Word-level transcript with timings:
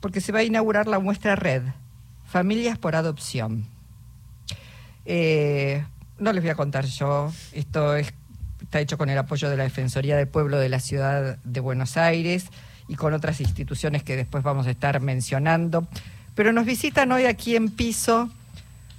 porque 0.00 0.20
se 0.20 0.32
va 0.32 0.40
a 0.40 0.44
inaugurar 0.44 0.86
la 0.86 0.98
muestra 0.98 1.36
Red, 1.36 1.62
Familias 2.26 2.78
por 2.78 2.94
Adopción. 2.94 3.66
Eh, 5.04 5.84
no 6.18 6.32
les 6.32 6.42
voy 6.42 6.50
a 6.50 6.54
contar 6.54 6.84
yo, 6.84 7.32
esto 7.52 7.96
está 7.96 8.80
hecho 8.80 8.98
con 8.98 9.08
el 9.08 9.18
apoyo 9.18 9.48
de 9.48 9.56
la 9.56 9.64
Defensoría 9.64 10.16
del 10.16 10.28
Pueblo 10.28 10.58
de 10.58 10.68
la 10.68 10.80
Ciudad 10.80 11.38
de 11.42 11.60
Buenos 11.60 11.96
Aires 11.96 12.48
y 12.88 12.96
con 12.96 13.14
otras 13.14 13.40
instituciones 13.40 14.02
que 14.02 14.16
después 14.16 14.42
vamos 14.42 14.66
a 14.66 14.70
estar 14.70 15.00
mencionando. 15.00 15.86
Pero 16.34 16.52
nos 16.52 16.66
visitan 16.66 17.12
hoy 17.12 17.24
aquí 17.24 17.56
en 17.56 17.70
piso 17.70 18.30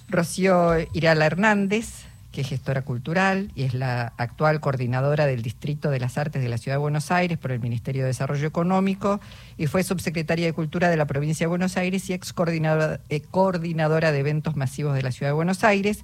Rocío 0.09 0.73
Irala 0.93 1.25
Hernández, 1.25 2.05
que 2.31 2.41
es 2.41 2.47
gestora 2.47 2.83
cultural 2.83 3.51
y 3.55 3.63
es 3.63 3.73
la 3.73 4.13
actual 4.17 4.59
coordinadora 4.59 5.25
del 5.25 5.41
Distrito 5.41 5.89
de 5.89 5.99
las 5.99 6.17
Artes 6.17 6.41
de 6.41 6.49
la 6.49 6.57
Ciudad 6.57 6.75
de 6.75 6.81
Buenos 6.81 7.11
Aires 7.11 7.37
por 7.37 7.51
el 7.51 7.59
Ministerio 7.59 8.03
de 8.03 8.07
Desarrollo 8.07 8.47
Económico 8.47 9.19
y 9.57 9.67
fue 9.67 9.83
subsecretaria 9.83 10.45
de 10.45 10.53
Cultura 10.53 10.89
de 10.89 10.97
la 10.97 11.05
provincia 11.05 11.45
de 11.45 11.49
Buenos 11.49 11.77
Aires 11.77 12.09
y 12.09 12.13
ex 12.13 12.33
coordinadora, 12.33 12.99
eh, 13.09 13.21
coordinadora 13.21 14.11
de 14.11 14.19
eventos 14.19 14.55
masivos 14.55 14.93
de 14.93 15.01
la 15.01 15.11
Ciudad 15.11 15.29
de 15.29 15.35
Buenos 15.35 15.63
Aires. 15.63 16.03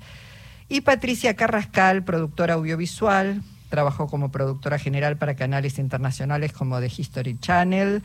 Y 0.67 0.81
Patricia 0.81 1.35
Carrascal, 1.35 2.03
productora 2.03 2.55
audiovisual, 2.55 3.43
trabajó 3.69 4.07
como 4.07 4.31
productora 4.31 4.79
general 4.79 5.17
para 5.17 5.35
canales 5.35 5.77
internacionales 5.77 6.53
como 6.53 6.79
The 6.79 6.91
History 6.97 7.37
Channel, 7.39 8.01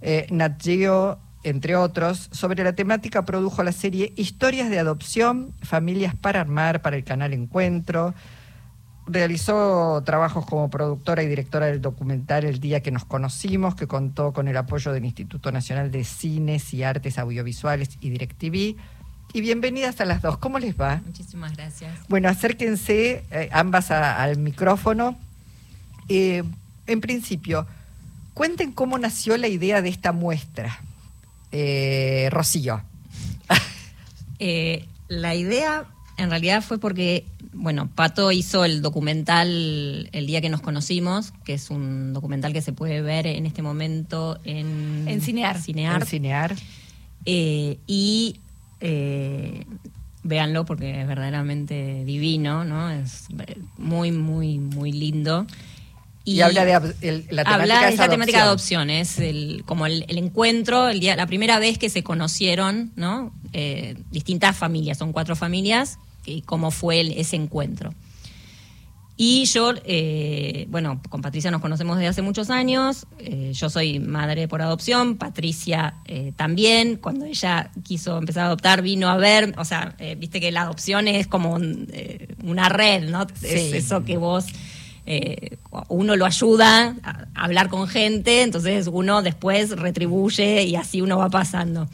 eh, 0.00 0.26
Nat 0.30 0.62
Geo, 0.62 1.18
entre 1.42 1.76
otros. 1.76 2.28
Sobre 2.32 2.64
la 2.64 2.74
temática 2.74 3.24
produjo 3.24 3.62
la 3.62 3.72
serie 3.72 4.12
Historias 4.16 4.70
de 4.70 4.78
Adopción, 4.78 5.52
Familias 5.62 6.14
para 6.14 6.40
Armar 6.40 6.82
para 6.82 6.96
el 6.96 7.04
canal 7.04 7.32
Encuentro. 7.32 8.14
Realizó 9.06 10.02
trabajos 10.04 10.44
como 10.44 10.68
productora 10.68 11.22
y 11.22 11.28
directora 11.28 11.66
del 11.66 11.80
documental 11.80 12.44
El 12.44 12.60
Día 12.60 12.82
que 12.82 12.90
nos 12.90 13.04
conocimos, 13.04 13.74
que 13.74 13.86
contó 13.86 14.32
con 14.32 14.48
el 14.48 14.56
apoyo 14.56 14.92
del 14.92 15.04
Instituto 15.04 15.50
Nacional 15.50 15.90
de 15.90 16.04
Cines 16.04 16.74
y 16.74 16.82
Artes 16.82 17.18
Audiovisuales 17.18 17.96
y 18.00 18.10
DirecTV. 18.10 18.76
Y 19.32 19.40
bienvenidas 19.40 20.00
a 20.00 20.04
las 20.04 20.22
dos. 20.22 20.38
¿Cómo 20.38 20.58
les 20.58 20.78
va? 20.78 21.02
Muchísimas 21.04 21.56
gracias. 21.56 21.92
Bueno, 22.08 22.28
acérquense 22.28 23.24
eh, 23.30 23.48
ambas 23.52 23.90
al 23.90 24.38
micrófono. 24.38 25.18
Eh, 26.08 26.42
en 26.86 27.00
principio, 27.00 27.66
cuenten 28.34 28.72
cómo 28.72 28.98
nació 28.98 29.36
la 29.36 29.48
idea 29.48 29.82
de 29.82 29.90
esta 29.90 30.12
muestra 30.12 30.80
eh, 31.52 32.28
Rocío? 32.30 32.82
Eh, 34.40 34.84
la 35.08 35.34
idea 35.34 35.84
en 36.18 36.30
realidad 36.30 36.62
fue 36.62 36.78
porque, 36.78 37.24
bueno, 37.52 37.88
Pato 37.94 38.30
hizo 38.30 38.64
el 38.64 38.82
documental 38.82 40.08
El 40.12 40.26
día 40.26 40.40
que 40.40 40.48
nos 40.48 40.60
conocimos, 40.60 41.32
que 41.44 41.54
es 41.54 41.70
un 41.70 42.12
documental 42.12 42.52
que 42.52 42.60
se 42.60 42.72
puede 42.72 43.02
ver 43.02 43.26
en 43.26 43.46
este 43.46 43.62
momento 43.62 44.38
en, 44.44 45.06
en 45.08 45.20
Cinear. 45.20 45.60
Cinear. 45.60 46.04
Cinear. 46.04 46.54
Eh, 47.24 47.78
y 47.86 48.40
eh, 48.80 49.64
véanlo 50.24 50.64
porque 50.64 51.02
es 51.02 51.06
verdaderamente 51.06 52.04
divino, 52.04 52.64
¿no? 52.64 52.90
Es 52.90 53.28
muy, 53.76 54.10
muy, 54.10 54.58
muy 54.58 54.92
lindo. 54.92 55.46
Y, 56.28 56.42
habla 56.42 56.66
de 56.66 56.72
la 57.30 57.42
temática 57.42 57.90
de 57.90 57.96
la 57.96 58.08
temática 58.08 58.38
de 58.38 58.44
adopción, 58.44 58.90
es 58.90 59.18
el, 59.18 59.62
como 59.64 59.86
el, 59.86 60.04
encuentro, 60.08 60.90
el 60.90 61.00
día, 61.00 61.16
la 61.16 61.26
primera 61.26 61.58
vez 61.58 61.78
que 61.78 61.88
se 61.88 62.02
conocieron, 62.02 62.92
¿no? 62.96 63.32
Eh, 63.54 63.96
distintas 64.10 64.54
familias, 64.54 64.98
son 64.98 65.12
cuatro 65.12 65.36
familias, 65.36 65.98
y 66.26 66.42
cómo 66.42 66.70
fue 66.70 67.18
ese 67.18 67.36
encuentro. 67.36 67.94
Y 69.16 69.46
yo, 69.46 69.72
eh, 69.84 70.66
bueno, 70.68 71.00
con 71.08 71.22
Patricia 71.22 71.50
nos 71.50 71.62
conocemos 71.62 71.96
desde 71.96 72.08
hace 72.08 72.20
muchos 72.20 72.50
años, 72.50 73.06
eh, 73.20 73.52
yo 73.54 73.70
soy 73.70 73.98
madre 73.98 74.48
por 74.48 74.60
adopción, 74.60 75.16
Patricia 75.16 75.94
también, 76.36 76.96
cuando 76.96 77.24
ella 77.24 77.70
quiso 77.84 78.18
empezar 78.18 78.42
a 78.42 78.46
adoptar 78.48 78.82
vino 78.82 79.08
a 79.08 79.16
ver, 79.16 79.54
o 79.56 79.64
sea, 79.64 79.96
viste 80.18 80.40
que 80.40 80.52
la 80.52 80.60
adopción 80.60 81.08
es 81.08 81.26
como 81.26 81.58
una 82.44 82.68
red, 82.68 83.08
¿no? 83.08 83.26
Es 83.42 83.72
eso 83.72 84.04
que 84.04 84.18
vos 84.18 84.44
eh, 85.10 85.56
uno 85.88 86.16
lo 86.16 86.26
ayuda 86.26 86.94
a 87.02 87.26
hablar 87.34 87.70
con 87.70 87.88
gente, 87.88 88.42
entonces 88.42 88.90
uno 88.92 89.22
después 89.22 89.70
retribuye 89.70 90.64
y 90.64 90.76
así 90.76 91.00
uno 91.00 91.16
va 91.16 91.30
pasando. 91.30 91.88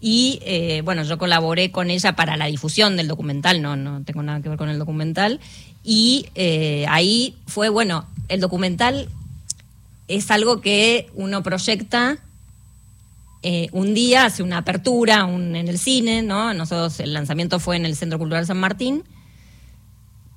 Y 0.00 0.40
eh, 0.42 0.82
bueno, 0.84 1.04
yo 1.04 1.18
colaboré 1.18 1.70
con 1.70 1.88
ella 1.88 2.16
para 2.16 2.36
la 2.36 2.46
difusión 2.46 2.96
del 2.96 3.06
documental, 3.06 3.62
no, 3.62 3.76
no 3.76 4.02
tengo 4.02 4.24
nada 4.24 4.42
que 4.42 4.48
ver 4.48 4.58
con 4.58 4.70
el 4.70 4.80
documental. 4.80 5.38
Y 5.84 6.30
eh, 6.34 6.84
ahí 6.88 7.36
fue, 7.46 7.68
bueno, 7.68 8.06
el 8.26 8.40
documental 8.40 9.08
es 10.08 10.28
algo 10.32 10.60
que 10.60 11.10
uno 11.14 11.44
proyecta 11.44 12.18
un 13.72 13.92
día, 13.92 14.24
hace 14.24 14.44
una 14.44 14.58
apertura 14.58 15.28
en 15.28 15.56
el 15.56 15.76
cine, 15.76 16.22
¿no? 16.22 16.54
Nosotros 16.54 17.00
el 17.00 17.12
lanzamiento 17.12 17.58
fue 17.58 17.74
en 17.74 17.86
el 17.86 17.96
Centro 17.96 18.16
Cultural 18.16 18.46
San 18.46 18.58
Martín, 18.58 19.02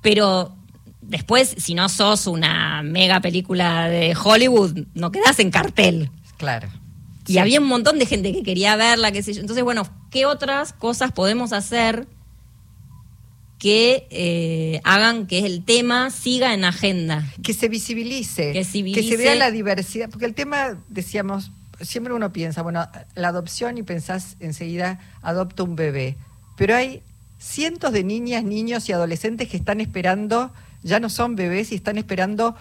pero 0.02 0.55
después, 1.08 1.54
si 1.58 1.74
no 1.74 1.88
sos 1.88 2.26
una 2.26 2.82
mega 2.82 3.20
película 3.20 3.88
de 3.88 4.16
Hollywood, 4.16 4.86
no 4.94 5.10
quedas 5.12 5.38
en 5.38 5.50
cartel. 5.50 6.10
Claro. 6.36 6.68
Y 7.26 7.38
había 7.38 7.60
un 7.60 7.66
montón 7.66 7.98
de 7.98 8.06
gente 8.06 8.32
que 8.32 8.42
quería 8.42 8.76
verla, 8.76 9.10
qué 9.10 9.22
sé 9.22 9.32
yo. 9.32 9.40
Entonces, 9.40 9.64
bueno, 9.64 9.88
¿qué 10.10 10.26
otras 10.26 10.72
cosas 10.72 11.10
podemos 11.12 11.52
hacer 11.52 12.06
que 13.58 14.06
eh, 14.10 14.80
hagan 14.84 15.26
que 15.26 15.44
el 15.44 15.64
tema 15.64 16.10
siga 16.10 16.54
en 16.54 16.64
agenda? 16.64 17.26
Que 17.42 17.52
se 17.52 17.68
visibilice, 17.68 18.52
que, 18.52 18.92
que 18.92 19.02
se 19.02 19.16
vea 19.16 19.34
la 19.34 19.50
diversidad. 19.50 20.08
Porque 20.08 20.26
el 20.26 20.34
tema, 20.34 20.78
decíamos, 20.88 21.50
siempre 21.80 22.12
uno 22.12 22.32
piensa, 22.32 22.62
bueno, 22.62 22.86
la 23.16 23.28
adopción 23.28 23.76
y 23.76 23.82
pensás 23.82 24.36
enseguida, 24.38 25.00
adopta 25.22 25.64
un 25.64 25.74
bebé. 25.74 26.16
Pero 26.56 26.76
hay 26.76 27.02
cientos 27.38 27.92
de 27.92 28.04
niñas, 28.04 28.44
niños 28.44 28.88
y 28.88 28.92
adolescentes 28.92 29.48
que 29.48 29.56
están 29.56 29.80
esperando 29.80 30.52
ya 30.82 31.00
no 31.00 31.08
son 31.08 31.36
bebés 31.36 31.72
y 31.72 31.76
están 31.76 31.98
esperando 31.98 32.56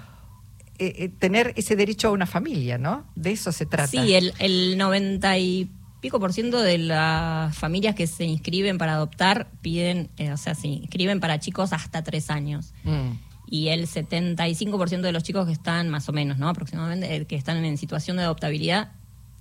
eh, 0.77 0.93
eh, 0.97 1.09
tener 1.09 1.53
ese 1.55 1.75
derecho 1.75 2.09
a 2.09 2.11
una 2.11 2.25
familia, 2.25 2.77
¿no? 2.77 3.05
De 3.15 3.31
eso 3.31 3.51
se 3.51 3.65
trata. 3.65 3.87
Sí, 3.87 4.13
el, 4.13 4.33
el 4.39 4.77
90 4.77 5.37
y 5.37 5.69
pico 6.01 6.19
por 6.19 6.33
ciento 6.33 6.61
de 6.61 6.77
las 6.77 7.57
familias 7.57 7.95
que 7.95 8.07
se 8.07 8.25
inscriben 8.25 8.77
para 8.77 8.93
adoptar 8.93 9.47
piden, 9.61 10.09
eh, 10.17 10.33
o 10.33 10.37
sea, 10.37 10.53
se 10.53 10.67
inscriben 10.67 11.19
para 11.19 11.39
chicos 11.39 11.71
hasta 11.71 12.03
tres 12.03 12.29
años. 12.29 12.73
Mm. 12.83 13.11
Y 13.47 13.69
el 13.69 13.87
75% 13.87 15.01
de 15.01 15.11
los 15.11 15.23
chicos 15.23 15.45
que 15.45 15.53
están, 15.53 15.89
más 15.89 16.09
o 16.09 16.11
menos, 16.11 16.37
¿no? 16.37 16.49
Aproximadamente, 16.49 17.25
que 17.25 17.35
están 17.35 17.63
en 17.63 17.77
situación 17.77 18.17
de 18.17 18.23
adoptabilidad, 18.23 18.91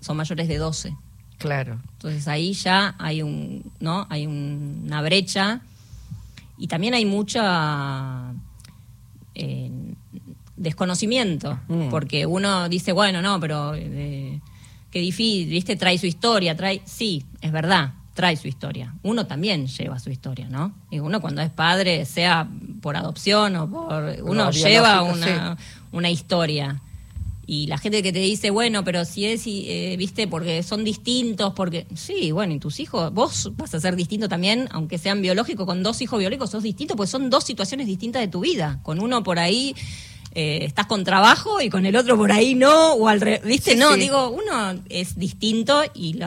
son 0.01 0.17
mayores 0.17 0.47
de 0.47 0.59
12. 0.59 0.97
Claro. 1.39 1.81
Entonces 1.95 2.29
ahí 2.29 2.53
ya 2.53 2.95
hay 2.99 3.23
un, 3.23 3.73
¿no? 3.81 4.07
Hay 4.09 4.27
una 4.27 5.03
brecha. 5.03 5.63
Y 6.57 6.69
también 6.69 6.95
hay 6.95 7.05
mucha 7.05 8.33
desconocimiento, 10.57 11.59
mm. 11.69 11.89
porque 11.91 12.27
uno 12.27 12.69
dice, 12.69 12.93
bueno, 12.93 13.23
no, 13.23 13.41
pero 13.41 13.75
eh, 13.75 14.41
qué 14.91 15.01
difícil, 15.01 15.49
¿viste? 15.49 15.77
Trae 15.77 15.99
su 15.99 16.07
historia, 16.07 16.57
trae... 16.57 16.83
Sí, 16.85 17.25
es 17.41 17.53
verdad, 17.53 17.95
trae 18.15 18.37
su 18.37 18.49
historia. 18.49 18.95
Uno 19.03 19.27
también 19.27 19.67
lleva 19.67 19.99
su 19.99 20.11
historia, 20.11 20.49
¿no? 20.49 20.73
Y 20.91 21.01
uno 21.01 21.21
cuando 21.21 21.43
es 21.43 21.51
padre, 21.51 22.05
sea 22.05 22.49
por 22.81 22.97
adopción 22.97 23.57
o 23.57 23.69
por... 23.69 24.17
Uno 24.23 24.51
lleva 24.51 25.03
una, 25.03 25.57
una 25.93 26.11
historia. 26.11 26.81
Y 27.47 27.67
la 27.67 27.79
gente 27.79 28.03
que 28.03 28.13
te 28.13 28.19
dice, 28.21 28.51
bueno, 28.51 28.85
pero 28.85 29.05
si 29.05 29.27
es, 29.27 29.43
eh, 29.47 29.95
viste, 29.99 30.27
porque 30.29 30.63
son 30.63 30.85
distintos, 30.85 31.53
porque. 31.55 31.87
Sí, 31.95 32.33
bueno, 32.33 32.55
y 32.55 32.59
tus 32.59 32.81
hijos, 32.81 33.13
vos 33.13 33.53
vas 33.57 33.75
a 33.75 33.81
ser 33.81 33.97
distinto 33.97 34.29
también, 34.29 34.69
aunque 34.73 34.99
sean 34.99 35.21
biológicos, 35.23 35.67
con 35.67 35.83
dos 35.83 36.01
hijos 36.03 36.19
biológicos 36.19 36.51
sos 36.51 36.63
distinto, 36.63 36.97
pues 36.97 37.11
son 37.11 37.31
dos 37.31 37.45
situaciones 37.45 37.87
distintas 37.87 38.23
de 38.23 38.29
tu 38.29 38.41
vida. 38.41 38.81
Con 38.83 39.01
uno 39.01 39.23
por 39.23 39.39
ahí. 39.39 39.75
Eh, 40.37 40.65
estás 40.65 40.87
con 40.87 41.05
trabajo 41.05 41.61
y 41.61 41.71
con 41.71 41.87
el 41.87 41.95
otro 41.95 42.17
por 42.17 42.33
ahí 42.33 42.57
no, 42.57 42.95
o 42.95 43.07
al 43.07 43.21
revés, 43.21 43.45
¿viste? 43.45 43.77
no, 43.77 43.95
digo, 43.95 44.31
uno 44.31 44.83
es 44.89 45.17
distinto 45.17 45.81
y 45.95 46.19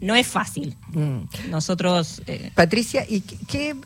no 0.00 0.14
es 0.16 0.26
fácil. 0.26 0.76
Mm. 0.92 1.50
Nosotros. 1.50 2.20
Eh, 2.26 2.50
Patricia, 2.52 3.06
¿y 3.08 3.20
qué, 3.20 3.76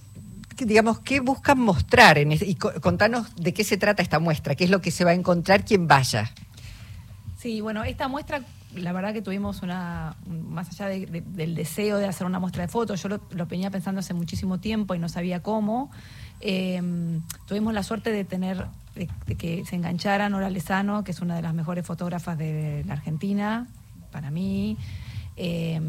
digamos, 0.57 1.01
qué 1.01 1.21
buscan 1.21 1.59
mostrar? 1.59 2.19
En 2.19 2.33
y 2.33 2.55
contanos 2.57 3.35
de 3.37 3.53
qué 3.53 3.65
se 3.65 3.77
trata 3.77 4.03
esta 4.03 4.19
muestra, 4.19 4.55
qué 4.55 4.65
es 4.65 4.71
lo 4.71 4.81
que 4.81 4.91
se 4.91 5.05
va 5.05 5.11
a 5.11 5.15
encontrar 5.15 5.65
quien 5.65 5.87
vaya. 5.89 6.31
Sí, 7.39 7.61
bueno, 7.61 7.85
esta 7.85 8.09
muestra, 8.09 8.41
la 8.75 8.93
verdad 8.93 9.13
que 9.13 9.21
tuvimos 9.21 9.63
una, 9.63 10.17
más 10.27 10.69
allá 10.69 10.87
del 10.89 11.55
deseo 11.55 11.99
de 11.99 12.07
hacer 12.07 12.27
una 12.27 12.39
muestra 12.39 12.63
de 12.63 12.69
fotos, 12.69 13.03
yo 13.03 13.09
lo, 13.09 13.47
venía 13.47 13.71
pensando 13.71 14.01
hace 14.01 14.15
muchísimo 14.15 14.59
tiempo 14.61 14.95
y 14.95 14.99
no 14.99 15.09
sabía 15.09 15.41
cómo. 15.41 15.91
Em, 16.41 17.21
tuvimos 17.47 17.75
la 17.75 17.83
suerte 17.83 18.11
de 18.13 18.25
tener, 18.25 18.67
de, 18.95 19.37
que 19.37 19.65
se 19.67 19.77
enganchara 19.77 20.29
Nora 20.29 20.49
Lezano, 20.49 21.05
que 21.05 21.11
es 21.11 21.21
una 21.21 21.37
de 21.37 21.43
las 21.43 21.53
mejores 21.53 21.87
fotógrafas 21.87 22.39
de 22.39 22.83
la 22.87 22.95
Argentina, 22.95 23.67
para 24.11 24.31
mí. 24.31 24.79
Eh, 25.37 25.81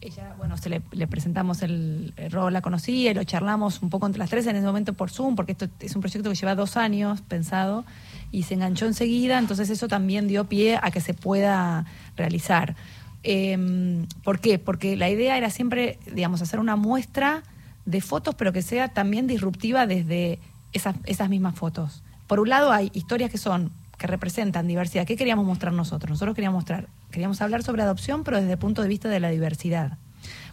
ella, 0.00 0.34
bueno, 0.38 0.56
se 0.56 0.68
le, 0.68 1.06
presentamos 1.06 1.62
el, 1.62 2.14
rol, 2.30 2.52
la 2.52 2.62
conocí, 2.62 3.08
y 3.08 3.14
lo 3.14 3.24
charlamos 3.24 3.82
un 3.82 3.90
poco 3.90 4.06
entre 4.06 4.20
las 4.20 4.30
tres 4.30 4.46
en 4.46 4.56
ese 4.56 4.66
momento 4.66 4.92
por 4.92 5.10
Zoom, 5.10 5.34
porque 5.34 5.52
esto 5.52 5.68
es 5.80 5.94
un 5.94 6.00
proyecto 6.00 6.30
que 6.30 6.36
lleva 6.36 6.54
dos 6.54 6.76
años 6.76 7.20
pensado 7.22 7.84
y 8.30 8.44
se 8.44 8.54
enganchó 8.54 8.86
enseguida, 8.86 9.38
entonces 9.38 9.70
eso 9.70 9.88
también 9.88 10.28
dio 10.28 10.44
pie 10.44 10.78
a 10.80 10.90
que 10.90 11.00
se 11.00 11.14
pueda 11.14 11.86
realizar. 12.16 12.76
Eh, 13.24 14.04
¿Por 14.22 14.38
qué? 14.38 14.58
Porque 14.58 14.96
la 14.96 15.08
idea 15.08 15.36
era 15.36 15.50
siempre, 15.50 15.98
digamos, 16.14 16.42
hacer 16.42 16.60
una 16.60 16.76
muestra 16.76 17.42
de 17.84 18.00
fotos, 18.00 18.34
pero 18.34 18.52
que 18.52 18.62
sea 18.62 18.88
también 18.88 19.26
disruptiva 19.26 19.86
desde 19.86 20.38
esas, 20.72 20.94
esas 21.04 21.28
mismas 21.28 21.56
fotos. 21.56 22.02
Por 22.26 22.40
un 22.40 22.50
lado 22.50 22.70
hay 22.70 22.90
historias 22.94 23.30
que 23.30 23.38
son 23.38 23.72
que 23.98 24.06
representan 24.06 24.68
diversidad. 24.68 25.06
¿Qué 25.06 25.16
queríamos 25.16 25.44
mostrar 25.44 25.72
nosotros? 25.72 26.10
Nosotros 26.10 26.34
queríamos 26.34 26.58
mostrar, 26.58 26.88
queríamos 27.10 27.40
hablar 27.40 27.62
sobre 27.62 27.82
adopción, 27.82 28.24
pero 28.24 28.38
desde 28.38 28.52
el 28.52 28.58
punto 28.58 28.82
de 28.82 28.88
vista 28.88 29.08
de 29.08 29.20
la 29.20 29.30
diversidad. 29.30 29.98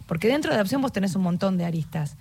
Porque 0.06 0.28
dentro 0.28 0.50
de 0.50 0.56
adopción 0.56 0.82
vos 0.82 0.92
tenés 0.92 1.14
un 1.16 1.22
montón 1.22 1.58
de 1.58 1.64
aristas. 1.64 2.16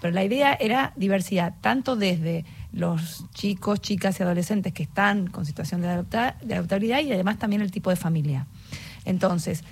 Pero 0.00 0.12
la 0.12 0.24
idea 0.24 0.54
era 0.54 0.92
diversidad, 0.96 1.54
tanto 1.60 1.96
desde 1.96 2.44
los 2.72 3.24
chicos, 3.32 3.80
chicas 3.80 4.20
y 4.20 4.22
adolescentes 4.22 4.72
que 4.74 4.82
están 4.82 5.26
con 5.28 5.46
situación 5.46 5.80
de, 5.80 5.88
adopta- 5.88 6.36
de 6.42 6.54
adoptabilidad 6.54 7.00
y 7.00 7.12
además 7.12 7.38
también 7.38 7.62
el 7.62 7.70
tipo 7.70 7.90
de 7.90 7.96
familia. 7.96 8.46
Entonces, 9.06 9.64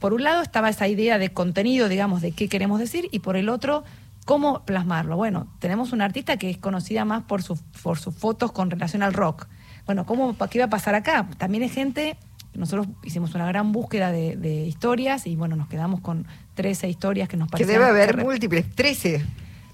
por 0.00 0.14
un 0.14 0.24
lado 0.24 0.42
estaba 0.42 0.68
esa 0.68 0.88
idea 0.88 1.18
de 1.18 1.32
contenido, 1.32 1.88
digamos, 1.88 2.22
de 2.22 2.32
qué 2.32 2.48
queremos 2.48 2.80
decir, 2.80 3.08
y 3.12 3.20
por 3.20 3.36
el 3.36 3.48
otro, 3.48 3.84
cómo 4.24 4.64
plasmarlo. 4.64 5.16
Bueno, 5.16 5.46
tenemos 5.58 5.92
una 5.92 6.04
artista 6.04 6.36
que 6.36 6.50
es 6.50 6.58
conocida 6.58 7.04
más 7.04 7.22
por, 7.24 7.42
sus 7.42 7.60
por 7.82 7.98
sus 7.98 8.14
fotos 8.14 8.52
con 8.52 8.70
relación 8.70 9.02
al 9.02 9.12
rock. 9.12 9.46
Bueno, 9.86 10.06
¿cómo, 10.06 10.36
¿qué 10.50 10.58
va 10.58 10.66
a 10.66 10.70
pasar 10.70 10.94
acá? 10.94 11.28
También 11.38 11.62
hay 11.62 11.68
gente, 11.68 12.16
nosotros 12.58 12.88
hicimos 13.04 13.34
una 13.34 13.46
gran 13.46 13.72
búsqueda 13.72 14.12
de, 14.12 14.36
de 14.36 14.66
historias 14.66 15.26
y 15.26 15.36
bueno, 15.36 15.56
nos 15.56 15.68
quedamos 15.68 16.00
con 16.00 16.26
13 16.54 16.88
historias 16.88 17.28
que 17.28 17.36
nos 17.36 17.48
Que 17.48 17.52
parecían... 17.52 17.78
debe 17.80 17.90
haber 17.90 18.16
múltiples, 18.16 18.70
13. 18.74 19.24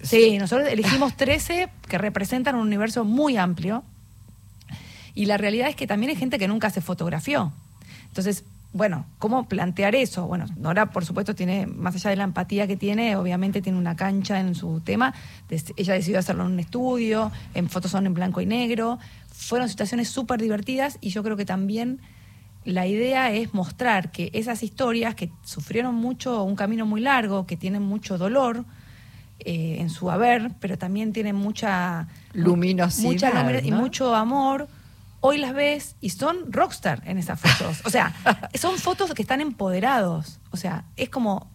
Sí, 0.03 0.39
nosotros 0.39 0.69
elegimos 0.69 1.17
13 1.17 1.71
que 1.89 1.99
representan 1.99 2.57
un 2.57 2.67
universo 2.67 3.05
muy 3.05 3.37
amplio. 3.39 3.83
Y 5.15 5.27
la 5.27 5.39
realidad 5.39 5.69
es 5.69 5.77
que 5.77 5.87
también 5.87 6.11
hay 6.11 6.17
gente 6.17 6.39
que 6.39 6.49
nunca 6.49 6.71
se 6.71 6.81
fotografió. 6.81 7.53
Entonces, 8.09 8.45
bueno, 8.75 9.07
¿cómo 9.19 9.49
plantear 9.49 9.95
eso? 9.95 10.27
Bueno, 10.27 10.47
Nora, 10.57 10.91
por 10.91 11.05
supuesto, 11.05 11.35
tiene, 11.35 11.67
más 11.67 11.95
allá 11.95 12.11
de 12.11 12.17
la 12.17 12.25
empatía 12.25 12.67
que 12.67 12.77
tiene, 12.77 13.15
obviamente 13.17 13.63
tiene 13.63 13.79
una 13.79 13.95
cancha 13.95 14.41
en 14.41 14.57
su 14.57 14.81
tema. 14.81 15.15
Ella 15.77 15.95
decidió 15.95 16.19
hacerlo 16.19 16.45
en 16.45 16.53
un 16.53 16.61
estudio, 16.61 17.31
en 17.55 17.71
fotos 17.71 17.93
son 17.93 18.07
en 18.07 18.15
blanco 18.15 18.41
y 18.41 18.47
negro. 18.47 18.99
Fueron 19.33 19.69
situaciones 19.69 20.09
súper 20.09 20.41
divertidas 20.41 20.99
y 21.01 21.11
yo 21.11 21.23
creo 21.23 21.37
que 21.37 21.45
también 21.47 22.01
la 22.65 22.87
idea 22.87 23.31
es 23.33 23.53
mostrar 23.55 24.11
que 24.11 24.31
esas 24.33 24.63
historias 24.63 25.15
que 25.15 25.31
sufrieron 25.45 25.95
mucho, 25.95 26.43
un 26.43 26.57
camino 26.57 26.87
muy 26.87 27.01
largo, 27.01 27.47
que 27.47 27.57
tienen 27.57 27.83
mucho 27.83 28.19
dolor, 28.19 28.65
eh, 29.41 29.77
en 29.81 29.91
su 29.91 30.11
haber, 30.11 30.53
pero 30.61 30.79
también 30.79 31.13
tienen 31.13 31.37
mucha 31.37 32.09
Luminosidad, 32.33 33.11
mucha 33.45 33.61
y 33.61 33.73
mucho 33.73 34.15
amor. 34.15 34.69
Hoy 35.21 35.39
las 35.39 35.55
ves 35.55 35.97
y 36.01 36.11
son 36.11 36.53
rockstar 36.53 37.03
en 37.07 37.19
esas 37.19 37.41
fotos. 37.41 37.83
O 37.85 37.91
sea, 37.91 38.15
son 38.55 38.79
fotos 38.79 39.13
que 39.15 39.23
están 39.23 39.41
empoderados. 39.41 40.39
O 40.51 40.57
sea, 40.57 40.85
es 40.97 41.09
como 41.09 41.51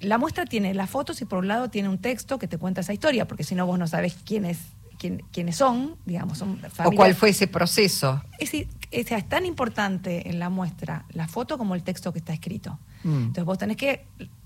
la 0.00 0.18
muestra 0.18 0.44
tiene 0.44 0.74
las 0.74 0.90
fotos 0.90 1.20
y 1.22 1.24
por 1.24 1.40
un 1.40 1.48
lado 1.48 1.68
tiene 1.70 1.88
un 1.88 1.98
texto 1.98 2.38
que 2.38 2.46
te 2.48 2.56
cuenta 2.58 2.82
esa 2.82 2.92
historia, 2.92 3.26
porque 3.26 3.44
si 3.44 3.54
no 3.54 3.66
vos 3.66 3.78
no 3.78 3.86
sabes 3.86 4.14
quiénes 4.24 4.58
quién, 4.98 5.22
quiénes 5.32 5.56
son, 5.56 5.96
digamos, 6.04 6.38
son 6.38 6.60
¿O 6.64 6.70
familias- 6.70 6.96
cuál 6.96 7.14
fue 7.14 7.30
ese 7.30 7.46
proceso? 7.46 8.22
es, 8.38 8.50
decir, 8.52 8.68
es 9.00 9.28
tan 9.28 9.46
importante 9.46 10.28
en 10.28 10.38
la 10.38 10.50
muestra 10.50 11.04
la 11.10 11.26
foto 11.28 11.58
como 11.58 11.74
el 11.74 11.82
texto 11.82 12.12
que 12.12 12.18
está 12.20 12.32
escrito. 12.32 12.78
Mm. 13.02 13.16
Entonces 13.16 13.44
vos 13.44 13.58
tenés 13.58 13.76
que 13.76 14.04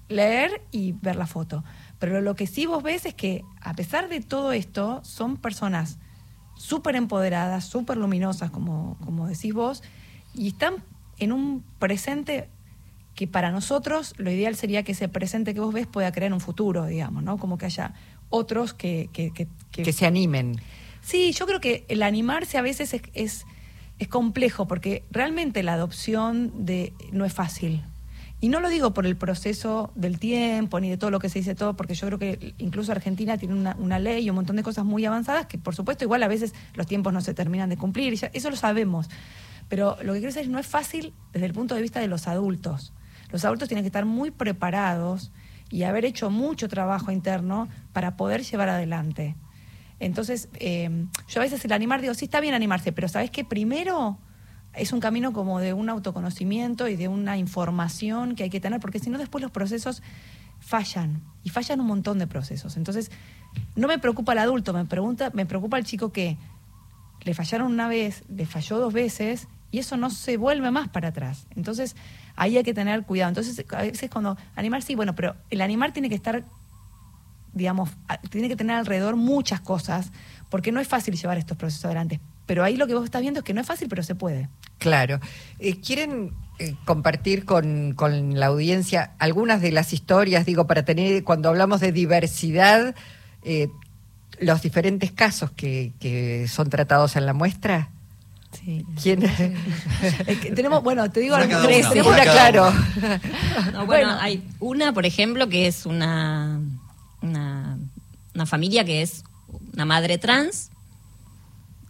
leer 0.09 0.63
y 0.71 0.93
ver 0.93 1.17
la 1.17 1.27
foto. 1.27 1.65
Pero 1.99 2.21
lo 2.21 2.35
que 2.35 2.47
sí 2.47 2.67
vos 2.67 2.83
ves 2.83 3.05
es 3.07 3.15
que 3.15 3.43
a 3.61 3.75
pesar 3.75 4.09
de 4.09 4.21
todo 4.21 4.53
esto, 4.53 5.01
son 5.05 5.37
personas 5.37 5.99
súper 6.57 6.97
empoderadas, 6.97 7.65
súper 7.67 7.97
luminosas, 7.97 8.51
como, 8.51 8.97
como 9.05 9.27
decís 9.29 9.53
vos, 9.55 9.83
y 10.35 10.49
están 10.49 10.83
en 11.19 11.33
un 11.33 11.63
presente 11.79 12.49
que 13.15 13.27
para 13.27 13.51
nosotros 13.51 14.15
lo 14.17 14.31
ideal 14.31 14.55
sería 14.57 14.83
que 14.85 14.93
ese 14.93 15.09
presente 15.09 15.53
que 15.53 15.61
vos 15.61 15.75
ves 15.75 15.87
pueda 15.87 16.11
crear 16.13 16.33
un 16.33 16.41
futuro, 16.41 16.87
digamos, 16.87 17.23
¿no? 17.23 17.37
Como 17.37 17.59
que 17.59 17.67
haya 17.67 17.93
otros 18.31 18.75
que, 18.75 19.11
que, 19.13 19.31
que- 19.33 19.49
que- 19.73 19.83
Que 19.83 19.93
se 19.93 20.07
animen. 20.07 20.61
Sí, 21.01 21.33
yo 21.33 21.47
creo 21.47 21.61
que 21.61 21.85
el 21.89 22.03
animarse 22.03 22.59
a 22.59 22.63
veces 22.63 22.95
es, 22.95 23.03
es, 23.15 23.47
es 23.99 24.09
complejo 24.09 24.67
porque 24.67 25.05
realmente 25.11 25.63
la 25.63 25.75
adopción 25.75 26.65
de, 26.65 26.93
no 27.13 27.25
es 27.25 27.33
fácil. 27.33 27.83
Y 28.41 28.51
no 28.51 28.61
lo 28.61 28.69
digo 28.69 28.95
por 28.95 29.05
el 29.05 29.17
proceso 29.17 29.91
del 29.97 30.21
tiempo 30.21 30.79
ni 30.79 30.89
de 30.89 30.97
todo 30.97 31.11
lo 31.11 31.19
que 31.19 31.29
se 31.29 31.41
dice 31.41 31.57
todo, 31.57 31.75
porque 31.75 31.95
yo 31.95 32.07
creo 32.07 32.19
que 32.21 32.55
incluso 32.59 32.93
Argentina 32.93 33.37
tiene 33.37 33.55
una, 33.55 33.99
ley 33.99 34.25
y 34.25 34.31
un 34.31 34.37
montón 34.37 34.55
de 34.55 34.63
cosas 34.63 34.85
muy 34.85 35.05
avanzadas 35.05 35.47
que 35.47 35.59
por 35.59 35.75
supuesto 35.75 36.05
igual 36.05 36.23
a 36.23 36.29
veces 36.29 36.55
los 36.75 36.87
tiempos 36.87 37.13
no 37.13 37.21
se 37.21 37.35
terminan 37.35 37.69
de 37.69 37.77
cumplir, 37.77 38.15
ya- 38.15 38.31
eso 38.33 38.49
lo 38.49 38.57
sabemos. 38.57 39.09
Pero 39.69 39.97
lo 40.03 40.13
que 40.13 40.21
quiero 40.21 40.29
decir 40.33 40.43
es 40.43 40.49
no 40.49 40.61
es 40.61 40.67
fácil 40.69 41.13
desde 41.33 41.47
el 41.47 41.53
punto 41.53 41.75
de 41.75 41.83
vista 41.83 41.99
de 41.99 42.07
los 42.07 42.29
adultos. 42.29 42.93
Los 43.31 43.45
adultos 43.45 43.69
tienen 43.69 43.83
que 43.83 43.89
estar 43.89 44.05
muy 44.07 44.31
preparados 44.31 45.33
y 45.69 45.83
haber 45.83 46.05
hecho 46.05 46.31
mucho 46.31 46.69
trabajo 46.69 47.11
interno 47.11 47.69
para 47.93 48.17
poder 48.17 48.45
llevar 48.45 48.69
adelante. 48.69 49.35
Entonces, 50.01 50.49
eh, 50.55 51.07
yo 51.29 51.41
a 51.41 51.45
veces 51.45 51.65
el 51.65 51.73
animar, 51.73 52.01
digo, 52.01 52.15
sí 52.15 52.27
está 52.27 52.41
bien 52.41 52.55
animarse, 52.55 52.93
pero 52.93 53.09
¿sabes 53.09 53.31
qué? 53.31 53.45
Primero 53.45 54.19
es 54.75 54.93
un 54.93 55.01
camino 55.01 55.33
como 55.33 55.59
de 55.61 55.73
un 55.73 55.89
autoconocimiento 55.89 56.89
y 56.89 56.97
de 56.97 57.09
una 57.09 57.37
información 57.37 58.35
que 58.35 58.45
hay 58.45 58.51
que 58.51 58.61
tener, 58.61 58.81
porque 58.81 58.99
si 58.99 59.11
no 59.11 59.19
después 59.19 59.43
los 59.43 59.51
procesos 59.51 60.03
fallan, 60.61 61.23
y 61.43 61.51
fallan 61.51 61.81
un 61.81 61.87
montón 61.87 62.19
de 62.19 62.27
procesos. 62.27 62.77
Entonces, 62.77 63.11
no 63.75 63.89
me 63.89 63.99
preocupa 63.99 64.33
el 64.33 64.39
adulto, 64.39 64.73
me, 64.73 64.85
pregunta, 64.85 65.31
me 65.33 65.47
preocupa 65.47 65.79
el 65.79 65.85
chico 65.85 66.13
que 66.13 66.37
le 67.23 67.35
fallaron 67.35 67.73
una 67.73 67.89
vez, 67.89 68.25
le 68.29 68.47
falló 68.47 68.79
dos 68.79 68.93
veces, 68.93 69.49
y 69.71 69.79
eso 69.79 69.97
no 69.97 70.11
se 70.11 70.37
vuelve 70.37 70.71
más 70.71 70.89
para 70.89 71.09
atrás. 71.09 71.47
Entonces, 71.55 71.95
ahí 72.37 72.57
hay 72.57 72.65
que 72.65 72.75
tener 72.75 73.05
cuidado. 73.05 73.31
Entonces, 73.31 73.65
a 73.71 73.83
veces 73.83 74.11
cuando 74.11 74.37
animar, 74.57 74.83
sí, 74.83 74.95
bueno, 74.95 75.15
pero 75.15 75.37
el 75.51 75.61
animar 75.61 75.93
tiene 75.93 76.09
que 76.09 76.15
estar 76.15 76.45
digamos, 77.53 77.91
tiene 78.31 78.49
que 78.49 78.57
tener 78.57 78.77
alrededor 78.77 79.17
muchas 79.17 79.61
cosas, 79.61 80.11
porque 80.51 80.73
no 80.73 80.81
es 80.81 80.89
fácil 80.89 81.15
llevar 81.17 81.39
estos 81.39 81.57
procesos 81.57 81.85
adelante. 81.87 82.21
Pero 82.47 82.65
ahí 82.65 82.77
lo 82.77 82.87
que 82.87 82.95
vos 82.95 83.05
estás 83.05 83.21
viendo 83.21 83.41
es 83.41 83.45
que 83.45 83.53
no 83.55 83.61
es 83.61 83.67
fácil, 83.67 83.89
pero 83.89 84.03
se 84.03 84.15
puede. 84.15 84.49
Claro. 84.79 85.21
Eh, 85.59 85.81
¿Quieren 85.81 86.33
eh, 86.59 86.75
compartir 86.87 87.45
con, 87.45 87.93
con 87.95 88.39
la 88.41 88.47
audiencia 88.47 89.13
algunas 89.19 89.61
de 89.61 89.73
las 89.73 89.93
historias, 89.93 90.47
digo, 90.47 90.67
para 90.67 90.85
tener, 90.85 91.25
cuando 91.25 91.51
hablamos 91.51 91.81
de 91.81 91.93
diversidad, 91.93 92.95
eh, 93.43 93.69
los 94.41 94.63
diferentes 94.63 95.13
casos 95.13 95.51
que, 95.51 95.93
que 96.01 96.49
son 96.49 96.71
tratados 96.71 97.17
en 97.17 97.27
la 97.27 97.35
muestra? 97.35 97.91
Sí. 98.65 98.87
¿Quién? 99.03 99.23
Es 100.27 100.39
que 100.39 100.51
tenemos, 100.53 100.83
bueno, 100.83 101.11
te 101.11 101.21
digo, 101.21 101.37
Una 101.37 101.47
cada 101.49 101.65
tres, 101.65 101.87
una, 101.87 102.23
claro. 102.23 102.73
No, 102.73 103.85
bueno, 103.85 103.87
Bueno. 103.87 104.17
hay 104.21 104.43
una, 104.59 104.95
por 104.95 105.05
ejemplo, 105.05 105.51
que 105.51 105.67
es 105.67 105.85
una, 105.85 106.59
una 108.39 108.47
familia 108.47 108.85
que 108.85 109.03
es 109.03 109.25
una 109.75 109.85
madre 109.85 110.17
trans 110.19 110.71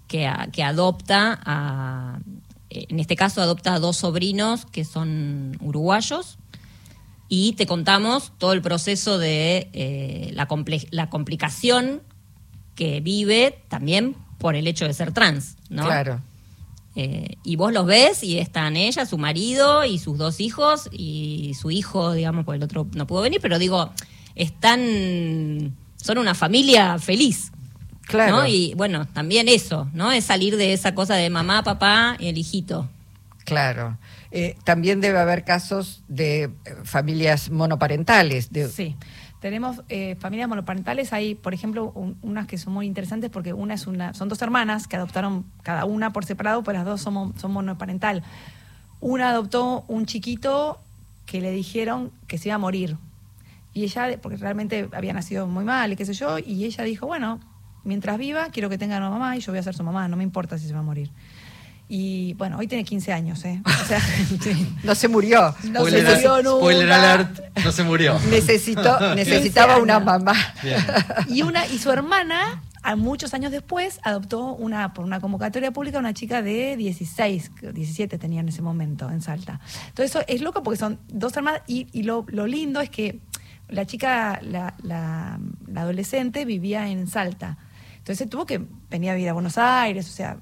que, 0.08 0.26
a- 0.26 0.48
que 0.50 0.62
adopta 0.62 1.38
a, 1.44 2.18
en 2.70 2.98
este 3.00 3.16
caso 3.16 3.42
adopta 3.42 3.74
a 3.74 3.78
dos 3.78 3.98
sobrinos 3.98 4.64
que 4.64 4.84
son 4.84 5.56
uruguayos 5.60 6.38
y 7.28 7.52
te 7.52 7.66
contamos 7.66 8.32
todo 8.38 8.54
el 8.54 8.62
proceso 8.62 9.18
de 9.18 9.68
eh, 9.74 10.30
la, 10.32 10.48
comple- 10.48 10.88
la 10.90 11.10
complicación 11.10 12.00
que 12.74 13.00
vive 13.00 13.62
también 13.68 14.16
por 14.38 14.54
el 14.54 14.66
hecho 14.66 14.86
de 14.86 14.94
ser 14.94 15.12
trans, 15.12 15.56
¿no? 15.68 15.84
Claro. 15.84 16.22
Eh, 16.96 17.36
y 17.44 17.56
vos 17.56 17.72
los 17.72 17.84
ves 17.86 18.22
y 18.24 18.38
están 18.38 18.76
ella, 18.76 19.04
su 19.04 19.18
marido 19.18 19.84
y 19.84 19.98
sus 19.98 20.16
dos 20.16 20.40
hijos 20.40 20.88
y 20.90 21.52
su 21.60 21.70
hijo, 21.70 22.12
digamos, 22.14 22.44
porque 22.46 22.56
el 22.56 22.62
otro 22.62 22.86
no 22.94 23.06
pudo 23.06 23.20
venir, 23.20 23.40
pero 23.42 23.58
digo, 23.58 23.92
están, 24.36 25.76
son 25.98 26.18
una 26.18 26.34
familia 26.34 26.98
feliz. 26.98 27.52
Claro. 28.06 28.36
¿no? 28.38 28.46
Y 28.46 28.72
bueno, 28.74 29.06
también 29.06 29.48
eso, 29.48 29.86
¿no? 29.92 30.10
Es 30.12 30.24
salir 30.24 30.56
de 30.56 30.72
esa 30.72 30.94
cosa 30.94 31.14
de 31.14 31.28
mamá, 31.28 31.62
papá 31.62 32.16
y 32.18 32.28
el 32.28 32.38
hijito. 32.38 32.88
Claro. 33.44 33.98
Eh, 34.30 34.56
también 34.64 35.00
debe 35.02 35.18
haber 35.18 35.44
casos 35.44 36.02
de 36.08 36.44
eh, 36.44 36.50
familias 36.84 37.50
monoparentales. 37.50 38.50
De, 38.50 38.68
Sí. 38.68 38.96
Tenemos 39.40 39.82
eh, 39.88 40.16
familias 40.18 40.48
monoparentales, 40.48 41.12
hay, 41.12 41.34
por 41.36 41.54
ejemplo, 41.54 41.92
un- 41.94 42.16
unas 42.22 42.46
que 42.48 42.58
son 42.58 42.72
muy 42.72 42.86
interesantes 42.86 43.30
porque 43.30 43.52
una 43.52 43.74
es 43.74 43.86
una, 43.86 44.12
son 44.12 44.28
dos 44.28 44.42
hermanas 44.42 44.88
que 44.88 44.96
adoptaron 44.96 45.44
cada 45.62 45.84
una 45.84 46.12
por 46.12 46.24
separado, 46.24 46.64
pero 46.64 46.78
las 46.78 46.86
dos 46.86 47.00
somos, 47.02 47.38
son 47.40 47.52
monoparental. 47.52 48.24
Una 49.00 49.30
adoptó 49.30 49.84
un 49.86 50.06
chiquito 50.06 50.80
que 51.24 51.40
le 51.40 51.52
dijeron 51.52 52.10
que 52.26 52.36
se 52.38 52.48
iba 52.48 52.56
a 52.56 52.58
morir. 52.58 52.96
Y 53.78 53.84
ella, 53.84 54.18
porque 54.20 54.36
realmente 54.36 54.88
había 54.92 55.12
nacido 55.12 55.46
muy 55.46 55.64
mal 55.64 55.92
y 55.92 55.94
qué 55.94 56.04
sé 56.04 56.12
yo, 56.12 56.40
y 56.40 56.64
ella 56.64 56.82
dijo, 56.82 57.06
bueno, 57.06 57.38
mientras 57.84 58.18
viva, 58.18 58.48
quiero 58.50 58.68
que 58.68 58.76
tenga 58.76 58.96
una 58.96 59.08
mamá 59.08 59.36
y 59.36 59.40
yo 59.40 59.52
voy 59.52 59.60
a 59.60 59.62
ser 59.62 59.76
su 59.76 59.84
mamá, 59.84 60.08
no 60.08 60.16
me 60.16 60.24
importa 60.24 60.58
si 60.58 60.66
se 60.66 60.74
va 60.74 60.80
a 60.80 60.82
morir. 60.82 61.12
Y 61.88 62.34
bueno, 62.34 62.58
hoy 62.58 62.66
tiene 62.66 62.82
15 62.82 63.12
años, 63.12 63.44
¿eh? 63.44 63.62
O 63.64 63.86
sea, 63.86 64.00
sí. 64.42 64.74
No 64.82 64.96
se 64.96 65.06
murió. 65.06 65.54
No 65.70 65.86
se 65.86 66.02
murió 66.02 66.42
nunca. 66.42 66.58
spoiler 66.58 66.90
alert, 66.90 67.40
no 67.64 67.70
se 67.70 67.84
murió. 67.84 68.18
Necesitó, 68.30 69.14
necesitaba 69.14 69.74
15 69.74 69.82
una 69.84 70.00
mamá. 70.00 70.34
Bien. 70.60 70.84
y 71.28 71.42
una 71.42 71.64
y 71.68 71.78
su 71.78 71.92
hermana 71.92 72.60
a 72.82 72.96
muchos 72.96 73.32
años 73.32 73.52
después 73.52 74.00
adoptó 74.02 74.54
una 74.54 74.92
por 74.92 75.04
una 75.04 75.20
convocatoria 75.20 75.70
pública 75.70 76.00
una 76.00 76.14
chica 76.14 76.42
de 76.42 76.76
16, 76.76 77.52
17 77.72 78.18
tenía 78.18 78.40
en 78.40 78.48
ese 78.48 78.60
momento 78.60 79.08
en 79.08 79.22
Salta. 79.22 79.60
Entonces 79.86 80.16
eso 80.16 80.24
es 80.26 80.40
loco 80.40 80.64
porque 80.64 80.78
son 80.78 80.98
dos 81.06 81.36
hermanas 81.36 81.62
y, 81.68 81.86
y 81.92 82.02
lo, 82.02 82.26
lo 82.28 82.48
lindo 82.48 82.80
es 82.80 82.90
que 82.90 83.20
la 83.68 83.86
chica, 83.86 84.40
la, 84.42 84.74
la, 84.82 85.38
adolescente 85.76 86.44
vivía 86.44 86.88
en 86.88 87.06
Salta. 87.06 87.58
Entonces 87.98 88.28
tuvo 88.28 88.46
que 88.46 88.64
venir 88.90 89.10
a 89.10 89.14
vivir 89.14 89.28
a 89.28 89.32
Buenos 89.34 89.58
Aires, 89.58 90.08
o 90.08 90.12
sea, 90.12 90.38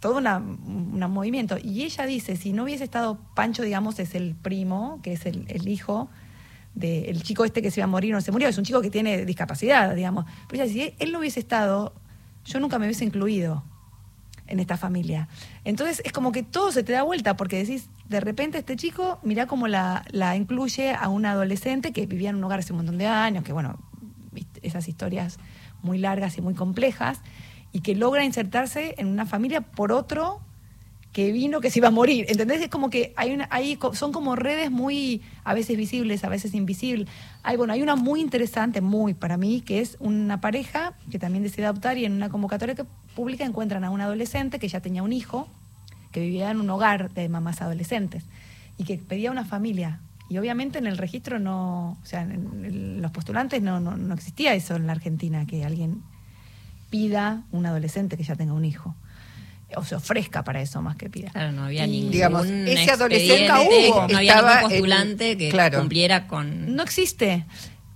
todo 0.00 0.18
una, 0.18 0.36
un 0.38 0.98
movimiento. 1.10 1.56
Y 1.62 1.82
ella 1.82 2.04
dice, 2.06 2.36
si 2.36 2.52
no 2.52 2.64
hubiese 2.64 2.84
estado 2.84 3.18
Pancho, 3.34 3.62
digamos, 3.62 3.98
es 3.98 4.14
el 4.14 4.34
primo, 4.34 5.00
que 5.02 5.14
es 5.14 5.26
el, 5.26 5.46
hijo 5.66 6.10
del 6.74 7.22
chico 7.22 7.44
este 7.44 7.62
que 7.62 7.70
se 7.70 7.80
iba 7.80 7.84
a 7.84 7.88
morir, 7.88 8.12
no 8.12 8.20
se 8.20 8.32
murió, 8.32 8.48
es 8.48 8.58
un 8.58 8.64
chico 8.64 8.82
que 8.82 8.90
tiene 8.90 9.24
discapacidad, 9.24 9.94
digamos. 9.94 10.26
Pero 10.48 10.62
ella 10.62 10.72
dice, 10.72 10.94
si 10.98 11.04
él 11.04 11.12
no 11.12 11.20
hubiese 11.20 11.40
estado, 11.40 11.94
yo 12.44 12.60
nunca 12.60 12.78
me 12.78 12.86
hubiese 12.86 13.04
incluido 13.04 13.64
en 14.46 14.60
esta 14.60 14.76
familia. 14.76 15.28
Entonces 15.64 16.02
es 16.04 16.12
como 16.12 16.32
que 16.32 16.42
todo 16.42 16.72
se 16.72 16.82
te 16.82 16.92
da 16.92 17.02
vuelta 17.02 17.36
porque 17.36 17.58
decís, 17.58 17.88
de 18.08 18.20
repente 18.20 18.58
este 18.58 18.76
chico, 18.76 19.18
mirá 19.22 19.46
cómo 19.46 19.68
la, 19.68 20.04
la 20.10 20.36
incluye 20.36 20.94
a 20.94 21.08
una 21.08 21.32
adolescente 21.32 21.92
que 21.92 22.06
vivía 22.06 22.30
en 22.30 22.36
un 22.36 22.44
hogar 22.44 22.60
hace 22.60 22.72
un 22.72 22.78
montón 22.78 22.98
de 22.98 23.06
años, 23.06 23.44
que 23.44 23.52
bueno, 23.52 23.78
esas 24.62 24.88
historias 24.88 25.38
muy 25.82 25.98
largas 25.98 26.36
y 26.38 26.42
muy 26.42 26.54
complejas, 26.54 27.20
y 27.72 27.80
que 27.80 27.94
logra 27.94 28.24
insertarse 28.24 28.94
en 28.98 29.06
una 29.08 29.26
familia 29.26 29.60
por 29.60 29.92
otro 29.92 30.40
que 31.16 31.32
vino 31.32 31.62
que 31.62 31.70
se 31.70 31.78
iba 31.78 31.88
a 31.88 31.90
morir. 31.90 32.26
¿Entendés? 32.28 32.60
Es 32.60 32.68
como 32.68 32.90
que 32.90 33.14
hay 33.16 33.32
una, 33.32 33.48
hay, 33.50 33.78
son 33.94 34.12
como 34.12 34.36
redes 34.36 34.70
muy, 34.70 35.22
a 35.44 35.54
veces 35.54 35.74
visibles, 35.78 36.22
a 36.24 36.28
veces 36.28 36.52
invisibles. 36.52 37.08
Hay, 37.42 37.56
bueno, 37.56 37.72
hay 37.72 37.80
una 37.80 37.96
muy 37.96 38.20
interesante, 38.20 38.82
muy 38.82 39.14
para 39.14 39.38
mí, 39.38 39.62
que 39.62 39.80
es 39.80 39.96
una 39.98 40.42
pareja 40.42 40.92
que 41.10 41.18
también 41.18 41.42
decide 41.42 41.64
adoptar 41.64 41.96
y 41.96 42.04
en 42.04 42.12
una 42.12 42.28
convocatoria 42.28 42.74
que- 42.74 42.84
pública 43.14 43.46
encuentran 43.46 43.82
a 43.84 43.88
un 43.88 44.02
adolescente 44.02 44.58
que 44.58 44.68
ya 44.68 44.80
tenía 44.80 45.02
un 45.02 45.14
hijo, 45.14 45.48
que 46.12 46.20
vivía 46.20 46.50
en 46.50 46.60
un 46.60 46.68
hogar 46.68 47.10
de 47.14 47.30
mamás 47.30 47.62
adolescentes 47.62 48.26
y 48.76 48.84
que 48.84 48.98
pedía 48.98 49.30
una 49.30 49.46
familia. 49.46 50.00
Y 50.28 50.36
obviamente 50.36 50.76
en 50.78 50.86
el 50.86 50.98
registro 50.98 51.38
no, 51.38 51.92
o 51.92 52.04
sea, 52.04 52.24
en 52.24 53.00
los 53.00 53.10
postulantes 53.10 53.62
no, 53.62 53.80
no, 53.80 53.96
no 53.96 54.12
existía 54.12 54.52
eso 54.52 54.76
en 54.76 54.86
la 54.86 54.92
Argentina, 54.92 55.46
que 55.46 55.64
alguien 55.64 56.02
pida 56.90 57.44
un 57.52 57.64
adolescente 57.64 58.18
que 58.18 58.22
ya 58.22 58.36
tenga 58.36 58.52
un 58.52 58.66
hijo. 58.66 58.94
O 59.74 59.82
se 59.84 59.96
ofrezca 59.96 60.44
para 60.44 60.60
eso 60.62 60.80
más 60.80 60.96
que 60.96 61.10
pida. 61.10 61.30
Claro, 61.30 61.50
no 61.52 61.64
había 61.64 61.86
ningún 61.86 62.12
digamos, 62.12 62.46
ese 62.46 62.90
adolescente 62.92 63.50
hubo, 63.52 64.06
no 64.08 64.16
había 64.18 64.34
estaba 64.34 64.50
ningún 64.60 64.72
en- 64.72 64.78
postulante 64.78 65.36
que 65.36 65.48
claro. 65.48 65.80
cumpliera 65.80 66.28
con... 66.28 66.76
No 66.76 66.82
existe. 66.84 67.44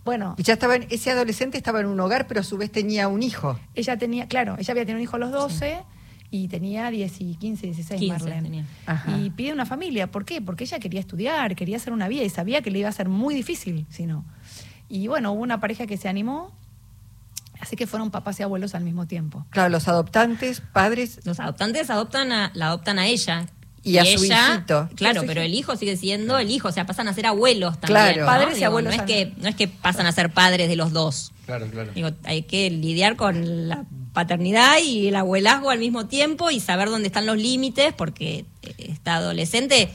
Bueno, 0.05 0.35
Y 0.39 0.43
ya 0.43 0.55
estaba 0.55 0.75
en- 0.77 0.87
ese 0.91 1.11
adolescente 1.13 1.57
estaba 1.59 1.81
en 1.81 1.87
un 1.87 2.01
hogar, 2.01 2.27
pero 2.27 2.41
a 2.41 2.43
su 2.43 2.57
vez 2.59 2.73
tenía 2.73 3.07
un 3.07 3.23
hijo. 3.23 3.59
ella 3.75 3.97
tenía, 3.97 4.27
claro, 4.27 4.57
ella 4.59 4.73
había 4.73 4.85
tenido 4.85 4.97
un 4.99 5.03
hijo 5.05 5.17
a 5.17 5.19
los 5.21 5.31
12 5.31 5.79
y 6.33 6.49
tenía 6.49 6.91
10 6.91 7.21
y 7.21 7.35
15, 7.37 7.67
16 7.67 8.01
15 8.01 8.25
Marlene. 8.25 8.65
Y 9.19 9.31
pide 9.31 9.53
una 9.53 9.67
familia. 9.67 10.11
¿Por 10.11 10.25
qué? 10.25 10.41
Porque 10.41 10.65
ella 10.65 10.79
quería 10.81 11.01
estudiar, 11.01 11.55
quería 11.55 11.77
hacer 11.77 11.93
una 11.93 12.09
vida 12.09 12.25
y 12.25 12.31
sabía 12.31 12.63
que 12.63 12.71
le 12.71 12.81
iba 12.81 12.89
a 12.89 12.93
ser 12.93 13.09
muy 13.09 13.35
difícil 13.35 13.87
si 13.91 14.07
no. 14.07 14.25
Y 14.89 15.07
bueno, 15.07 15.33
hubo 15.33 15.43
una 15.43 15.61
pareja 15.61 15.87
que 15.87 15.97
se 15.97 16.09
animó, 16.09 16.51
así 17.61 17.77
que 17.77 17.87
fueron 17.87 18.11
papás 18.11 18.41
y 18.41 18.43
abuelos 18.43 18.75
al 18.75 18.85
mismo 18.85 19.07
tiempo. 19.07 19.47
Claro, 19.51 19.69
los 19.69 19.89
adoptantes, 19.89 20.61
padres, 20.73 21.21
Los 21.25 21.41
adoptantes 21.41 21.91
adoptan 21.91 22.33
a, 22.33 22.51
la 22.55 22.67
adoptan 22.67 22.99
a 22.99 23.07
ella. 23.07 23.47
Y 23.83 23.97
a 23.97 24.05
su 24.05 24.25
hijito. 24.25 24.91
Claro, 24.95 25.23
pero 25.27 25.41
el 25.41 25.55
hijo 25.55 25.75
sigue 25.75 25.97
siendo 25.97 26.39
el 26.39 26.51
hijo, 26.51 26.69
o 26.69 26.73
sea, 26.73 26.85
pasan 26.85 27.09
a 27.09 27.15
ser 27.15 27.27
abuelos 27.27 27.81
también. 27.81 28.15
Claro. 28.15 28.21
¿no? 28.21 28.27
Padres 28.27 28.61
y 28.61 28.65
abuelos 28.65 28.95
No 28.95 29.03
es, 29.03 29.07
que, 29.07 29.33
no 29.39 29.49
es 29.49 29.55
que 29.55 29.69
pasan 29.69 30.07
a 30.07 30.13
ser 30.13 30.31
padres 30.31 30.69
de 30.69 30.77
los 30.77 30.93
dos. 30.93 31.33
Claro, 31.47 31.67
claro. 31.67 31.91
Digo, 31.95 32.11
hay 32.25 32.43
que 32.43 32.69
lidiar 32.71 33.17
con 33.17 33.69
la 33.69 33.85
paternidad 34.13 34.79
y 34.85 35.09
el 35.09 35.17
abuelazgo 35.17 35.71
al 35.71 35.79
mismo 35.79 36.07
tiempo 36.07 36.51
y 36.51 36.61
saber 36.61 36.91
dónde 36.91 37.07
están 37.07 37.25
los 37.25 37.39
límites, 37.39 37.95
porque 37.95 38.45
eh, 38.63 38.75
esta 38.79 39.17
adolescente 39.17 39.91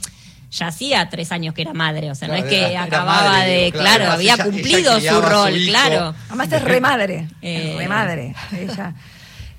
ya 0.52 0.68
hacía 0.68 1.10
tres 1.10 1.32
años 1.32 1.54
que 1.54 1.64
era 1.64 1.74
madre, 1.74 2.12
o 2.12 2.16
sea, 2.16 2.28
Claro, 2.28 2.42
no 2.44 2.48
es 2.48 2.54
que 2.54 2.60
era- 2.60 2.70
era 2.72 2.84
acababa 2.84 3.24
madre, 3.32 3.52
de, 3.52 3.58
digo, 3.66 3.72
claro, 3.80 3.84
claro, 3.84 4.04
además 4.04 4.16
había 4.16 4.34
ella- 4.36 4.44
cumplido 4.46 5.00
su 5.00 5.22
rol, 5.22 5.54
claro. 5.68 6.16
Además 6.30 6.52
es 6.52 6.62
re 6.64 6.82
madre, 6.82 7.28
Eh. 7.42 7.78
es 7.80 8.54
ella. 8.54 8.94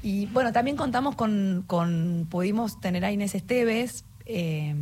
Y 0.03 0.27
bueno, 0.27 0.53
también 0.53 0.77
contamos 0.77 1.15
con, 1.17 1.65
con 1.67 2.27
pudimos 2.31 2.81
tener 2.81 3.05
a 3.05 3.11
Inés 3.13 3.35
Esteves, 3.35 4.05
eh, 4.25 4.75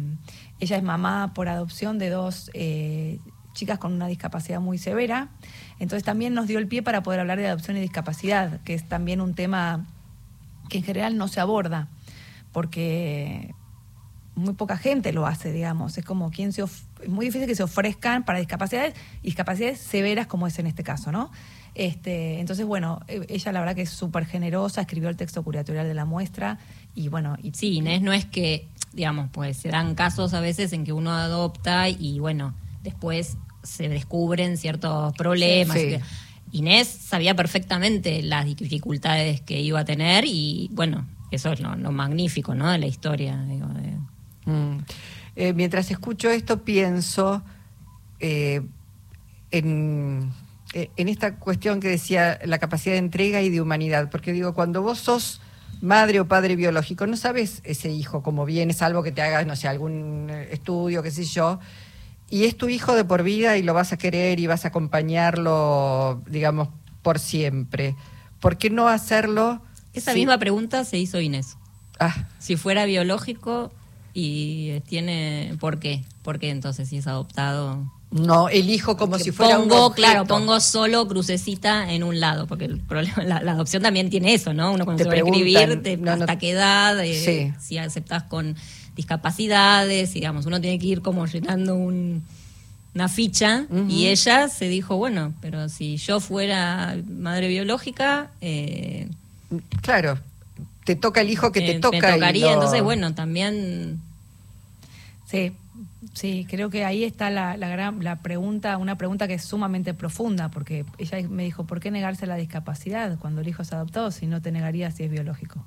ella 0.60 0.76
es 0.76 0.82
mamá 0.82 1.32
por 1.34 1.48
adopción 1.48 1.98
de 1.98 2.10
dos 2.10 2.50
eh, 2.54 3.18
chicas 3.54 3.78
con 3.78 3.92
una 3.92 4.06
discapacidad 4.06 4.60
muy 4.60 4.78
severa, 4.78 5.28
entonces 5.78 6.04
también 6.04 6.34
nos 6.34 6.46
dio 6.46 6.58
el 6.58 6.66
pie 6.68 6.82
para 6.82 7.02
poder 7.02 7.20
hablar 7.20 7.38
de 7.38 7.46
adopción 7.48 7.76
y 7.76 7.80
discapacidad, 7.80 8.60
que 8.62 8.74
es 8.74 8.86
también 8.88 9.20
un 9.20 9.34
tema 9.34 9.86
que 10.68 10.78
en 10.78 10.84
general 10.84 11.16
no 11.16 11.28
se 11.28 11.40
aborda, 11.40 11.88
porque 12.52 13.54
muy 14.36 14.54
poca 14.54 14.76
gente 14.76 15.12
lo 15.12 15.26
hace, 15.26 15.52
digamos. 15.52 15.96
Es 15.98 16.04
como 16.04 16.30
quien 16.30 16.52
se 16.52 16.62
of- 16.62 16.82
es 17.02 17.08
muy 17.08 17.26
difícil 17.26 17.46
que 17.46 17.54
se 17.54 17.62
ofrezcan 17.62 18.24
para 18.24 18.38
discapacidades 18.38 18.94
y 19.22 19.26
discapacidades 19.26 19.78
severas 19.80 20.26
como 20.26 20.46
es 20.46 20.58
en 20.58 20.66
este 20.66 20.82
caso, 20.82 21.12
¿no? 21.12 21.30
Este, 21.74 22.38
entonces, 22.40 22.66
bueno, 22.66 23.00
eh, 23.08 23.26
ella 23.28 23.52
la 23.52 23.60
verdad 23.60 23.74
que 23.74 23.82
es 23.82 23.90
súper 23.90 24.26
generosa, 24.26 24.80
escribió 24.82 25.08
el 25.08 25.16
texto 25.16 25.42
curatorial 25.42 25.86
de 25.88 25.94
la 25.94 26.04
muestra 26.04 26.58
y 26.94 27.08
bueno, 27.08 27.36
y 27.42 27.52
Sí, 27.52 27.74
Inés 27.74 28.00
no 28.02 28.12
es 28.12 28.24
que, 28.26 28.68
digamos, 28.92 29.28
pues 29.32 29.56
se 29.56 29.70
dan 29.70 29.94
casos 29.96 30.34
a 30.34 30.40
veces 30.40 30.72
en 30.72 30.84
que 30.84 30.92
uno 30.92 31.12
adopta 31.12 31.88
y 31.88 32.20
bueno, 32.20 32.54
después 32.82 33.36
se 33.64 33.88
descubren 33.88 34.56
ciertos 34.56 35.12
problemas. 35.14 35.76
Sí, 35.78 35.96
sí. 35.96 36.00
Inés 36.52 36.86
sabía 36.86 37.34
perfectamente 37.34 38.22
las 38.22 38.44
dificultades 38.44 39.40
que 39.40 39.60
iba 39.60 39.80
a 39.80 39.84
tener 39.84 40.24
y 40.26 40.70
bueno, 40.72 41.06
eso 41.32 41.50
es 41.52 41.58
lo, 41.60 41.74
lo 41.74 41.90
magnífico, 41.90 42.54
¿no? 42.54 42.70
De 42.70 42.78
la 42.78 42.86
historia, 42.86 43.36
digo, 43.48 43.66
de- 43.68 43.93
Mm. 44.46 44.78
Eh, 45.36 45.52
mientras 45.52 45.90
escucho 45.90 46.30
esto 46.30 46.62
pienso 46.64 47.42
eh, 48.20 48.62
en, 49.50 50.32
eh, 50.74 50.90
en 50.96 51.08
esta 51.08 51.36
cuestión 51.36 51.80
que 51.80 51.88
decía 51.88 52.38
la 52.44 52.58
capacidad 52.58 52.94
de 52.94 52.98
entrega 52.98 53.42
y 53.42 53.50
de 53.50 53.60
humanidad, 53.60 54.10
porque 54.10 54.32
digo, 54.32 54.54
cuando 54.54 54.82
vos 54.82 54.98
sos 54.98 55.40
madre 55.80 56.20
o 56.20 56.28
padre 56.28 56.56
biológico, 56.56 57.06
no 57.06 57.16
sabes 57.16 57.60
ese 57.64 57.90
hijo 57.90 58.22
cómo 58.22 58.44
viene, 58.46 58.72
salvo 58.72 59.02
que 59.02 59.12
te 59.12 59.22
hagas, 59.22 59.46
no 59.46 59.56
sé, 59.56 59.68
algún 59.68 60.30
estudio, 60.50 61.02
qué 61.02 61.10
sé 61.10 61.24
yo, 61.24 61.58
y 62.30 62.44
es 62.44 62.56
tu 62.56 62.68
hijo 62.68 62.94
de 62.94 63.04
por 63.04 63.22
vida 63.22 63.56
y 63.58 63.62
lo 63.62 63.74
vas 63.74 63.92
a 63.92 63.98
querer 63.98 64.40
y 64.40 64.46
vas 64.46 64.64
a 64.64 64.68
acompañarlo, 64.68 66.22
digamos, 66.26 66.68
por 67.02 67.18
siempre. 67.18 67.96
¿Por 68.40 68.56
qué 68.56 68.70
no 68.70 68.88
hacerlo? 68.88 69.60
Esa 69.92 70.12
si- 70.12 70.18
misma 70.20 70.38
pregunta 70.38 70.84
se 70.84 70.98
hizo 70.98 71.20
Inés. 71.20 71.56
Ah, 72.00 72.28
Si 72.38 72.56
fuera 72.56 72.84
biológico 72.86 73.72
y 74.14 74.80
tiene... 74.88 75.54
¿Por 75.60 75.78
qué? 75.80 76.02
¿Por 76.22 76.38
qué 76.38 76.48
entonces 76.50 76.88
si 76.88 76.96
es 76.98 77.06
adoptado? 77.06 77.82
no, 78.10 78.48
el 78.48 78.70
hijo 78.70 78.96
como 78.96 79.18
si 79.18 79.32
fuera 79.32 79.58
un 79.58 79.68
pongo, 79.68 79.86
objeto. 79.86 79.94
claro, 80.08 80.24
pongo 80.24 80.60
solo 80.60 81.08
crucecita 81.08 81.92
en 81.92 82.04
un 82.04 82.20
lado, 82.20 82.46
porque 82.46 82.66
el 82.66 82.78
problema, 82.78 83.24
la, 83.24 83.42
la 83.42 83.52
adopción 83.52 83.82
también 83.82 84.08
tiene 84.08 84.34
eso, 84.34 84.54
¿no? 84.54 84.72
Uno 84.72 84.84
cuando 84.84 84.98
Te 85.02 85.04
se 85.04 85.08
va 85.08 85.14
a 85.16 85.18
escribir, 85.28 85.82
te- 85.82 85.96
no, 85.96 86.04
no- 86.16 86.22
hasta 86.22 86.38
qué 86.38 86.50
edad, 86.50 87.04
eh, 87.04 87.12
Sí. 87.12 87.52
si 87.60 87.76
aceptas 87.78 88.22
con 88.22 88.54
discapacidades, 88.94 90.12
digamos, 90.14 90.46
uno 90.46 90.60
tiene 90.60 90.78
que 90.78 90.86
ir 90.86 91.02
como 91.02 91.26
llenando 91.26 91.74
un- 91.74 92.22
una 92.94 93.08
ficha 93.08 93.66
y 93.88 94.06
ella 94.06 94.48
se 94.48 94.68
dijo, 94.68 94.96
bueno, 94.96 95.34
pero 95.40 95.68
si 95.68 95.96
yo 95.96 96.20
fuera 96.20 96.96
madre 97.18 97.48
biológica, 97.48 98.30
eh, 98.40 99.08
Claro, 99.82 100.18
te 100.84 100.96
toca 100.96 101.20
el 101.22 101.30
hijo 101.30 101.50
que 101.52 101.60
eh, 101.60 101.74
te 101.74 101.80
toca. 101.80 101.96
me 102.10 102.12
y 102.16 102.20
tocaría, 102.20 102.46
lo- 102.48 102.52
entonces 102.54 102.82
bueno, 102.82 103.14
también 103.14 104.00
Sí, 105.26 105.52
sí, 106.12 106.46
creo 106.48 106.68
que 106.70 106.84
ahí 106.84 107.02
está 107.02 107.30
la, 107.30 107.56
la 107.56 107.68
gran 107.68 108.04
la 108.04 108.16
pregunta, 108.20 108.76
una 108.76 108.96
pregunta 108.96 109.26
que 109.26 109.34
es 109.34 109.42
sumamente 109.44 109.94
profunda, 109.94 110.50
porque 110.50 110.84
ella 110.98 111.18
me 111.28 111.44
dijo, 111.44 111.64
¿por 111.64 111.80
qué 111.80 111.90
negarse 111.90 112.26
la 112.26 112.36
discapacidad 112.36 113.18
cuando 113.18 113.40
el 113.40 113.48
hijo 113.48 113.62
es 113.62 113.72
adoptado 113.72 114.10
si 114.10 114.26
no 114.26 114.42
te 114.42 114.52
negaría 114.52 114.90
si 114.90 115.04
es 115.04 115.10
biológico? 115.10 115.64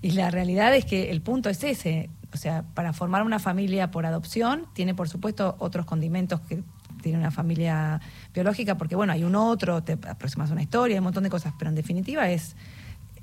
Y 0.00 0.12
la 0.12 0.30
realidad 0.30 0.74
es 0.74 0.84
que 0.86 1.10
el 1.10 1.20
punto 1.20 1.50
es 1.50 1.62
ese, 1.62 2.08
o 2.32 2.36
sea, 2.36 2.64
para 2.74 2.92
formar 2.92 3.22
una 3.22 3.38
familia 3.38 3.90
por 3.90 4.06
adopción 4.06 4.66
tiene 4.72 4.94
por 4.94 5.08
supuesto 5.08 5.56
otros 5.58 5.86
condimentos 5.86 6.40
que 6.40 6.62
tiene 7.02 7.18
una 7.18 7.30
familia 7.30 8.00
biológica, 8.34 8.76
porque 8.78 8.96
bueno, 8.96 9.12
hay 9.12 9.24
un 9.24 9.36
otro, 9.36 9.82
te 9.82 9.92
aproximas 9.92 10.48
a 10.50 10.54
una 10.54 10.62
historia, 10.62 10.94
hay 10.94 10.98
un 10.98 11.04
montón 11.04 11.22
de 11.22 11.30
cosas, 11.30 11.52
pero 11.58 11.68
en 11.68 11.74
definitiva 11.74 12.30
es, 12.30 12.56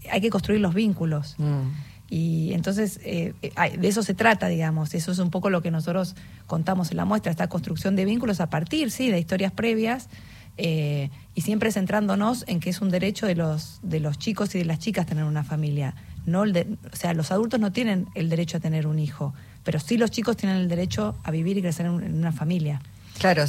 hay 0.09 0.21
que 0.21 0.29
construir 0.29 0.61
los 0.61 0.73
vínculos. 0.73 1.35
Mm. 1.37 1.69
Y 2.09 2.53
entonces 2.53 2.99
eh, 3.03 3.33
eh, 3.41 3.77
de 3.77 3.87
eso 3.87 4.03
se 4.03 4.13
trata, 4.13 4.47
digamos. 4.47 4.93
Eso 4.93 5.11
es 5.11 5.19
un 5.19 5.29
poco 5.29 5.49
lo 5.49 5.61
que 5.61 5.71
nosotros 5.71 6.15
contamos 6.47 6.91
en 6.91 6.97
la 6.97 7.05
muestra, 7.05 7.31
esta 7.31 7.47
construcción 7.47 7.95
de 7.95 8.03
vínculos 8.05 8.41
a 8.41 8.49
partir, 8.49 8.91
sí, 8.91 9.09
de 9.09 9.17
historias 9.19 9.53
previas 9.53 10.09
eh, 10.57 11.09
y 11.35 11.41
siempre 11.41 11.71
centrándonos 11.71 12.43
en 12.47 12.59
que 12.59 12.69
es 12.69 12.81
un 12.81 12.89
derecho 12.89 13.25
de 13.27 13.35
los 13.35 13.79
de 13.83 14.01
los 14.01 14.17
chicos 14.19 14.53
y 14.55 14.57
de 14.59 14.65
las 14.65 14.79
chicas 14.79 15.05
tener 15.05 15.23
una 15.23 15.43
familia. 15.45 15.95
No 16.25 16.43
el 16.43 16.51
de- 16.51 16.67
o 16.91 16.95
sea, 16.95 17.13
los 17.13 17.31
adultos 17.31 17.59
no 17.61 17.71
tienen 17.71 18.07
el 18.13 18.27
derecho 18.29 18.57
a 18.57 18.59
tener 18.59 18.87
un 18.87 18.99
hijo, 18.99 19.33
pero 19.63 19.79
sí 19.79 19.97
los 19.97 20.11
chicos 20.11 20.35
tienen 20.35 20.57
el 20.57 20.67
derecho 20.67 21.15
a 21.23 21.31
vivir 21.31 21.57
y 21.57 21.61
crecer 21.61 21.85
en, 21.85 21.93
un- 21.93 22.03
en 22.03 22.15
una 22.17 22.33
familia. 22.33 22.81
Claro, 23.19 23.43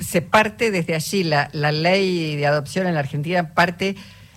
se 0.00 0.22
parte 0.22 0.70
desde 0.72 0.94
allí, 0.96 1.22
la, 1.22 1.48
la 1.52 1.70
ley 1.70 2.34
de 2.36 2.46
adopción 2.46 2.86
en 2.88 2.94
la 2.94 3.00
Argentina 3.00 3.54
parte 3.54 3.94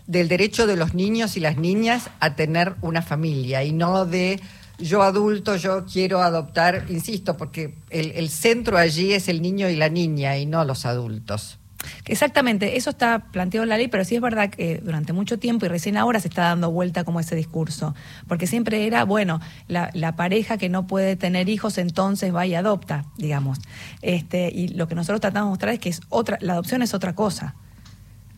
del 0.08 0.27
derecho 0.27 0.67
de 0.67 0.75
los 0.75 0.93
niños 0.93 1.38
y 1.38 1.39
las 1.39 1.58
niñas 1.58 2.10
a 2.20 2.36
tener 2.36 2.75
una 2.81 3.01
familia 3.01 3.63
y 3.63 3.72
no 3.72 4.05
de 4.05 4.39
yo 4.81 5.03
adulto, 5.03 5.55
yo 5.55 5.86
quiero 5.86 6.22
adoptar, 6.22 6.86
insisto, 6.89 7.38
porque 7.38 7.75
el, 7.89 8.29
centro 8.29 8.77
allí 8.77 9.13
es 9.13 9.27
el 9.27 9.41
niño 9.41 9.70
y 9.70 9.75
la 9.75 9.89
niña 9.89 10.38
y 10.38 10.46
no 10.46 10.65
los 10.65 10.86
adultos. 10.86 11.58
Exactamente, 12.05 12.77
eso 12.77 12.91
está 12.91 13.31
planteado 13.31 13.63
en 13.63 13.70
la 13.70 13.77
ley, 13.77 13.88
pero 13.88 14.05
sí 14.05 14.15
es 14.15 14.22
verdad 14.22 14.51
que 14.51 14.79
durante 14.84 15.13
mucho 15.13 15.39
tiempo 15.39 15.65
y 15.65 15.70
recién 15.70 15.98
ahora 15.98 16.20
se 16.20 16.27
está 16.27 16.43
dando 16.43 16.70
vuelta 16.70 17.03
como 17.03 17.20
ese 17.20 17.36
discurso, 17.36 17.96
porque 18.27 18.46
siempre 18.46 18.86
era, 18.86 19.03
bueno, 19.03 19.39
la, 19.67 19.89
la 19.93 20.15
pareja 20.15 20.58
que 20.58 20.70
no 20.70 20.86
puede 20.86 21.15
tener 21.15 21.50
hijos 21.50 21.79
entonces 21.79 22.34
va 22.34 22.46
y 22.46 22.53
adopta, 22.53 23.05
digamos. 23.17 23.60
Este, 24.03 24.51
y 24.53 24.67
lo 24.70 24.88
que 24.88 24.93
nosotros 24.93 25.22
tratamos 25.22 25.48
de 25.48 25.51
mostrar 25.51 25.74
es 25.74 25.79
que 25.79 25.89
es 25.89 26.01
otra, 26.10 26.38
la 26.41 26.53
adopción 26.53 26.84
es 26.84 26.93
otra 26.93 27.15
cosa, 27.15 27.55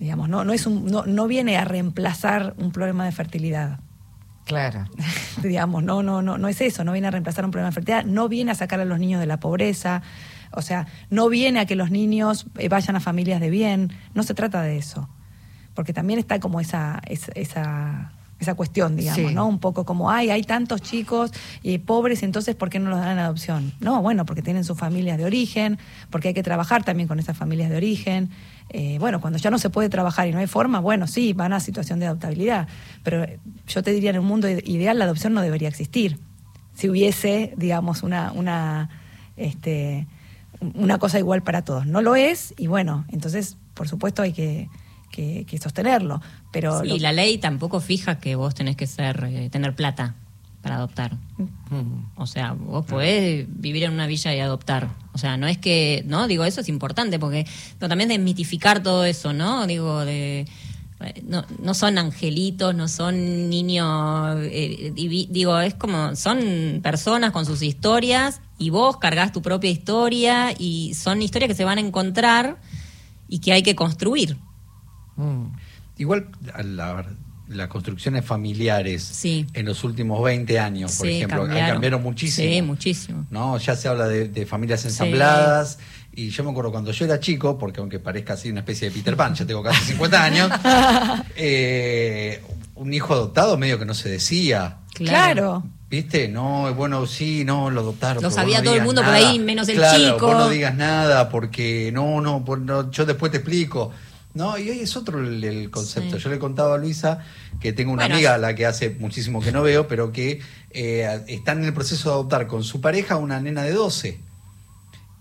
digamos, 0.03 0.27
no, 0.27 0.43
no, 0.43 0.51
es 0.51 0.65
un, 0.65 0.85
no, 0.85 1.05
no 1.05 1.27
viene 1.27 1.55
a 1.55 1.63
reemplazar 1.63 2.55
un 2.57 2.73
problema 2.73 3.05
de 3.05 3.13
fertilidad. 3.13 3.79
Claro. 4.43 4.85
digamos, 5.41 5.81
no, 5.81 6.03
no, 6.03 6.21
no, 6.21 6.37
no 6.37 6.47
es 6.49 6.59
eso, 6.59 6.83
no 6.83 6.91
viene 6.91 7.07
a 7.07 7.11
reemplazar 7.11 7.45
un 7.45 7.51
problema 7.51 7.69
de 7.69 7.75
fertilidad, 7.75 8.03
no 8.03 8.27
viene 8.27 8.51
a 8.51 8.55
sacar 8.55 8.81
a 8.81 8.85
los 8.85 8.99
niños 8.99 9.21
de 9.21 9.27
la 9.27 9.39
pobreza, 9.39 10.01
o 10.51 10.61
sea, 10.61 10.87
no 11.09 11.29
viene 11.29 11.61
a 11.61 11.65
que 11.65 11.77
los 11.77 11.89
niños 11.89 12.47
eh, 12.57 12.67
vayan 12.67 12.97
a 12.97 12.99
familias 12.99 13.39
de 13.39 13.49
bien, 13.49 13.93
no 14.13 14.23
se 14.23 14.33
trata 14.33 14.61
de 14.61 14.77
eso. 14.77 15.07
Porque 15.73 15.93
también 15.93 16.19
está 16.19 16.41
como 16.41 16.59
esa, 16.59 17.01
esa, 17.07 17.31
esa, 17.33 18.11
esa 18.43 18.53
cuestión, 18.55 18.95
digamos, 18.95 19.29
Sí. 19.29 19.33
¿no? 19.35 19.47
Un 19.47 19.59
poco 19.59 19.83
como, 19.85 20.11
ay, 20.11 20.29
hay 20.29 20.43
tantos 20.43 20.81
chicos 20.81 21.31
eh, 21.63 21.79
pobres, 21.79 22.21
entonces, 22.23 22.55
¿por 22.55 22.69
qué 22.69 22.79
no 22.79 22.89
los 22.89 22.99
dan 22.99 23.13
en 23.13 23.19
adopción? 23.19 23.73
No, 23.79 24.01
bueno, 24.01 24.25
porque 24.25 24.41
tienen 24.41 24.63
sus 24.63 24.77
familias 24.77 25.17
de 25.17 25.25
origen, 25.25 25.79
porque 26.09 26.29
hay 26.29 26.33
que 26.33 26.43
trabajar 26.43 26.83
también 26.83 27.07
con 27.07 27.19
esas 27.19 27.35
familias 27.35 27.69
de 27.69 27.77
origen. 27.77 28.29
Eh, 28.69 28.97
bueno, 28.99 29.19
cuando 29.21 29.39
ya 29.39 29.49
no 29.51 29.57
se 29.57 29.69
puede 29.69 29.89
trabajar 29.89 30.27
y 30.27 30.31
no 30.31 30.39
hay 30.39 30.47
forma, 30.47 30.79
bueno, 30.79 31.07
sí, 31.07 31.33
van 31.33 31.53
a 31.53 31.59
situación 31.59 31.99
de 31.99 32.05
adoptabilidad. 32.07 32.67
Pero 33.03 33.23
eh, 33.23 33.39
yo 33.67 33.81
te 33.83 33.91
diría, 33.91 34.11
en 34.11 34.19
un 34.19 34.25
mundo 34.25 34.47
ide- 34.47 34.63
ideal 34.65 34.97
la 34.99 35.05
adopción 35.05 35.33
no 35.33 35.41
debería 35.41 35.67
existir. 35.69 36.19
Si 36.75 36.89
hubiese, 36.89 37.53
digamos, 37.57 38.03
una, 38.03 38.31
una, 38.31 38.89
este, 39.37 40.07
una 40.75 40.97
cosa 40.97 41.19
igual 41.19 41.43
para 41.43 41.63
todos. 41.63 41.85
No 41.85 42.01
lo 42.01 42.15
es 42.15 42.53
y 42.57 42.67
bueno, 42.67 43.05
entonces, 43.09 43.57
por 43.73 43.87
supuesto, 43.87 44.21
hay 44.21 44.33
que, 44.33 44.69
que- 45.13 45.45
que 45.47 45.57
sostenerlo. 45.59 46.21
Pero 46.51 46.81
Sí, 46.81 46.87
lo- 46.89 46.97
la 46.97 47.11
ley 47.13 47.37
tampoco 47.37 47.79
fija 47.79 48.19
que 48.19 48.35
vos 48.35 48.53
tenés 48.55 48.75
que 48.75 48.87
ser 48.87 49.23
eh, 49.31 49.49
tener 49.49 49.73
plata 49.75 50.15
para 50.61 50.75
adoptar. 50.75 51.11
Mm. 51.37 52.05
O 52.15 52.25
sea, 52.25 52.53
vos 52.53 52.85
podés 52.85 53.45
vivir 53.49 53.83
en 53.83 53.91
una 53.93 54.07
villa 54.07 54.33
y 54.33 54.39
adoptar. 54.39 54.89
O 55.13 55.17
sea, 55.17 55.35
no 55.37 55.45
es 55.47 55.57
que, 55.57 56.03
¿no? 56.07 56.27
Digo, 56.27 56.43
eso 56.45 56.61
es 56.61 56.69
importante 56.69 57.19
porque 57.19 57.45
pero 57.79 57.89
también 57.89 58.09
desmitificar 58.09 58.81
todo 58.81 59.05
eso, 59.05 59.33
¿no? 59.33 59.67
Digo, 59.67 60.03
de 60.05 60.47
eh, 61.01 61.21
no, 61.27 61.43
no 61.61 61.73
son 61.73 61.97
angelitos, 61.97 62.73
no 62.75 62.87
son 62.87 63.49
niños, 63.49 64.37
eh, 64.43 64.93
divi- 64.95 65.27
digo, 65.29 65.59
es 65.59 65.73
como, 65.73 66.15
son 66.15 66.79
personas 66.81 67.31
con 67.33 67.45
sus 67.45 67.61
historias 67.61 68.39
y 68.57 68.69
vos 68.69 68.97
cargas 68.97 69.33
tu 69.33 69.41
propia 69.41 69.69
historia 69.69 70.53
y 70.57 70.93
son 70.93 71.21
historias 71.21 71.49
que 71.49 71.55
se 71.55 71.65
van 71.65 71.77
a 71.77 71.81
encontrar 71.81 72.57
y 73.27 73.39
que 73.39 73.51
hay 73.51 73.63
que 73.63 73.75
construir. 73.75 74.37
Mm. 75.15 75.45
Igual 75.97 76.27
la- 76.63 77.05
las 77.49 77.67
construcciones 77.67 78.25
familiares 78.25 79.03
Sí. 79.03 79.45
en 79.53 79.65
los 79.65 79.83
últimos 79.83 80.23
20 80.23 80.57
años, 80.59 80.95
por 80.95 81.07
Sí, 81.07 81.15
ejemplo, 81.17 81.45
cambiaron. 81.45 82.01
muchísimo. 82.01 82.47
Sí, 82.49 82.61
muchísimo. 82.61 83.25
¿no? 83.29 83.57
Ya 83.57 83.75
se 83.75 83.87
habla 83.89 84.07
de, 84.07 84.29
de 84.29 84.45
familias 84.45 84.85
ensambladas. 84.85 85.77
Y 86.15 86.29
yo 86.29 86.43
me 86.43 86.51
acuerdo 86.51 86.71
cuando 86.71 86.91
yo 86.91 87.05
era 87.05 87.19
chico, 87.19 87.57
porque 87.57 87.79
aunque 87.79 87.99
parezca 87.99 88.33
así 88.33 88.49
una 88.49 88.61
especie 88.61 88.89
de 88.89 88.95
Peter 88.95 89.15
Pan, 89.17 89.35
ya 89.35 89.45
tengo 89.45 89.61
casi 89.61 89.83
50 89.93 90.23
años, 90.23 90.49
eh, 91.35 92.41
un 92.75 92.93
hijo 92.93 93.13
adoptado 93.13 93.57
medio 93.57 93.77
que 93.79 93.85
no 93.85 93.93
se 93.93 94.09
decía. 94.09 94.77
claro. 94.93 95.63
¿Viste? 95.89 96.27
No, 96.27 96.73
bueno, 96.73 97.05
sí, 97.05 97.43
no, 97.45 97.69
lo 97.69 97.81
adoptaron. 97.81 98.23
Lo 98.23 98.31
sabía 98.31 98.57
no 98.59 98.63
todo 98.63 98.75
el 98.77 98.81
mundo 98.83 99.03
por 99.03 99.13
ahí, 99.13 99.37
menos 99.37 99.69
el 99.69 99.75
Claro, 99.75 100.15
chico. 100.15 100.25
Vos 100.25 100.37
no 100.37 100.49
digas 100.49 100.73
nada 100.73 101.29
porque 101.29 101.91
no, 101.93 102.19
no, 102.19 102.43
no, 102.43 102.89
yo 102.89 103.05
después 103.05 103.31
te 103.31 103.37
explico. 103.37 103.91
No, 104.33 104.57
y 104.57 104.69
hoy 104.69 104.79
es 104.79 104.95
otro 104.97 105.19
el, 105.19 105.43
el 105.43 105.69
concepto. 105.69 106.17
Sí. 106.17 106.23
Yo 106.23 106.29
le 106.29 106.39
contaba 106.39 106.75
a 106.75 106.77
Luisa 106.77 107.19
que 107.59 107.71
tengo 107.73 107.91
una 107.93 108.03
Bueno, 108.03 108.15
amiga 108.15 108.33
a 108.35 108.37
la 108.39 108.55
que 108.55 108.65
hace 108.65 108.89
muchísimo 108.89 109.41
que 109.41 109.51
no 109.51 109.61
veo, 109.61 109.87
pero 109.87 110.11
que 110.11 110.41
eh, 110.71 111.23
están 111.27 111.59
en 111.59 111.65
el 111.65 111.73
proceso 111.73 112.09
de 112.09 112.13
adoptar 112.15 112.47
con 112.47 112.63
su 112.63 112.81
pareja 112.81 113.17
una 113.17 113.39
nena 113.39 113.61
de 113.63 113.73
12. 113.73 114.19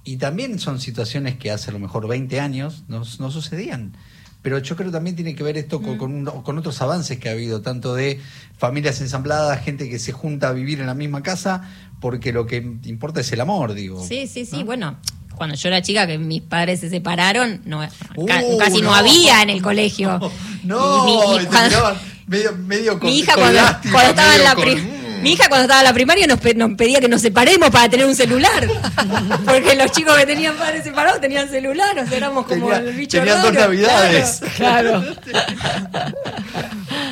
Y 0.05 0.17
también 0.17 0.59
son 0.59 0.81
situaciones 0.81 1.37
que 1.37 1.51
hace 1.51 1.71
a 1.71 1.73
lo 1.73 1.79
mejor 1.79 2.09
20 2.09 2.41
años 2.41 2.85
no, 2.89 3.03
no 3.19 3.31
sucedían. 3.31 3.93
Pero 4.41 4.59
yo 4.59 4.75
creo 4.75 4.89
que 4.89 4.93
también 4.93 5.15
tiene 5.15 5.37
que 5.37 5.45
ver 5.45 5.57
esto 5.57 5.79
Mm. 5.79 5.85
con, 5.85 5.99
con 5.99 6.13
un- 6.15 6.43
con 6.43 6.59
otros 6.59 6.81
avances 6.83 7.19
que 7.19 7.29
ha 7.29 7.33
habido, 7.33 7.61
tanto 7.63 7.95
de 7.95 8.19
familias 8.59 9.01
ensambladas, 9.01 9.63
gente 9.63 9.89
que 9.89 10.01
se 10.01 10.11
junta 10.13 10.49
a 10.49 10.53
vivir 10.53 10.81
en 10.81 10.87
la 10.87 10.95
misma 10.95 11.23
casa, 11.23 11.71
porque 12.01 12.33
lo 12.33 12.47
que 12.47 12.57
importa 12.85 13.21
es 13.21 13.31
el 13.31 13.41
amor, 13.41 13.75
digo. 13.75 14.05
Sí, 14.05 14.27
sí, 14.27 14.45
sí. 14.45 14.59
¿no? 14.61 14.65
Bueno, 14.65 14.97
cuando 15.43 15.57
yo 15.57 15.69
era 15.69 15.83
chica, 15.83 16.07
que 16.07 16.19
mis 16.19 16.41
padres 16.41 16.79
se 16.81 16.89
separaron, 16.89 17.61
no, 17.65 17.81
ca- 18.27 18.43
Uh, 18.47 18.59
casi 18.59 18.81
no. 18.81 18.91
no. 18.91 18.95
había 18.95 19.43
en 19.43 19.51
el 19.51 19.61
colegio. 19.61 20.21
No, 20.63 21.03
Y 21.03 21.07
mi- 21.07 21.15
y 21.15 21.37
y 21.37 21.39
te 21.41 21.47
cuando- 21.47 21.69
miraban 21.71 21.97
medio, 22.29 22.53
medio 22.57 22.99
con, 23.01 23.11
mi 23.11 23.19
hija 23.19 23.33
con 23.35 23.43
cuando, 23.43 23.61
lástima, 23.61 23.93
cuando 23.93 24.11
estaba 24.11 24.29
en 24.29 24.39
medio 24.39 24.49
la 24.49 24.55
con, 24.55 25.23
mi 25.23 25.33
hija 25.33 25.49
cuando 25.49 25.63
estaba 25.63 25.81
en 25.81 25.85
la 25.87 25.93
primaria 25.93 26.27
nos, 26.29 26.39
pe- 26.41 26.55
nos 26.55 26.71
pedía 26.77 27.01
que 27.01 27.09
nos 27.09 27.21
separemos 27.23 27.71
para 27.71 27.89
tener 27.89 28.07
un 28.07 28.15
celular. 28.15 28.69
Porque 29.45 29.75
los 29.77 29.91
chicos 29.93 30.17
que 30.17 30.27
tenían 30.27 30.55
padres 30.57 30.85
separados 30.85 31.21
tenían 31.21 31.49
celular, 31.49 31.99
o 31.99 32.07
sea, 32.07 32.17
éramos 32.17 32.47
como 32.47 32.69
Tenía- 32.69 32.89
el 32.91 32.97
bicho 32.97 33.19
tenían 33.19 33.43
dos 33.43 33.53
navidades. 33.53 34.41
Claro. 34.57 35.03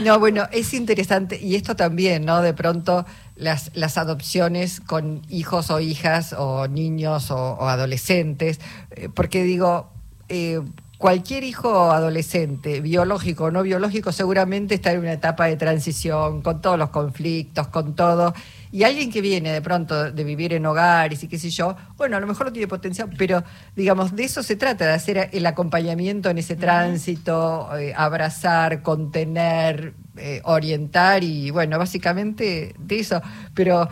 No, 0.03 0.19
bueno, 0.19 0.49
es 0.51 0.73
interesante 0.73 1.39
y 1.41 1.57
esto 1.57 1.77
también, 1.77 2.25
¿no? 2.25 2.41
De 2.41 2.55
pronto 2.55 3.05
las, 3.41 3.71
las 3.75 3.99
adopciones 3.99 4.81
con 4.81 5.23
hijos 5.29 5.71
o 5.71 5.81
hijas 5.81 6.35
o 6.37 6.69
niños 6.69 7.31
o, 7.31 7.69
adolescentes, 7.69 8.61
eh, 8.91 9.09
porque 9.09 9.43
digo, 9.43 9.91
eh, 10.29 10.61
cualquier 11.01 11.45
hijo 11.45 11.93
adolescente, 11.93 12.83
biológico 12.83 13.45
o 13.45 13.51
no 13.51 13.63
biológico, 13.63 14.13
seguramente 14.13 14.75
está 14.75 14.93
en 14.93 14.99
una 14.99 15.15
etapa 15.15 15.47
de 15.47 15.57
transición, 15.57 16.43
con 16.43 16.61
todos 16.61 16.79
los 16.79 16.91
conflictos, 16.91 17.69
con 17.69 17.95
todo. 17.95 18.35
Y 18.71 18.83
alguien 18.83 19.11
que 19.11 19.23
viene 19.23 19.51
de 19.51 19.63
pronto 19.63 20.13
de 20.13 20.25
vivir 20.25 20.53
en 20.53 20.67
hogares 20.67 21.23
y 21.23 21.29
qué 21.29 21.39
sé 21.39 21.49
yo, 21.49 21.75
bueno, 21.97 22.19
a 22.19 22.21
lo 22.21 22.27
mejor 22.27 22.49
no 22.49 22.53
tiene 22.53 22.69
potencial, 22.69 23.09
pero 23.17 23.43
digamos, 23.75 24.15
de 24.15 24.25
eso 24.25 24.43
se 24.43 24.57
trata, 24.57 24.85
de 24.85 24.93
hacer 24.93 25.31
el 25.33 25.47
acompañamiento 25.47 26.29
en 26.29 26.37
ese 26.37 26.55
tránsito, 26.55 27.75
eh, 27.79 27.95
abrazar, 27.97 28.83
contener, 28.83 29.95
eh, 30.19 30.43
orientar 30.45 31.25
y 31.25 31.51
bueno, 31.51 31.79
básicamente 31.79 32.75
de 32.79 33.01
eso. 33.01 33.23
Pero 33.55 33.89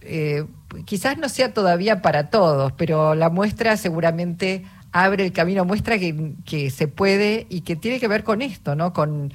eh, 0.00 0.44
quizás 0.84 1.18
no 1.18 1.28
sea 1.28 1.52
todavía 1.52 2.02
para 2.02 2.30
todos, 2.30 2.70
pero 2.70 3.16
la 3.16 3.30
muestra 3.30 3.76
seguramente 3.76 4.64
abre 4.92 5.24
el 5.24 5.32
camino, 5.32 5.64
muestra 5.64 5.98
que, 5.98 6.34
que 6.44 6.70
se 6.70 6.86
puede 6.88 7.46
y 7.48 7.62
que 7.62 7.76
tiene 7.76 7.98
que 7.98 8.08
ver 8.08 8.24
con 8.24 8.42
esto, 8.42 8.74
¿no? 8.76 8.92
Con 8.92 9.32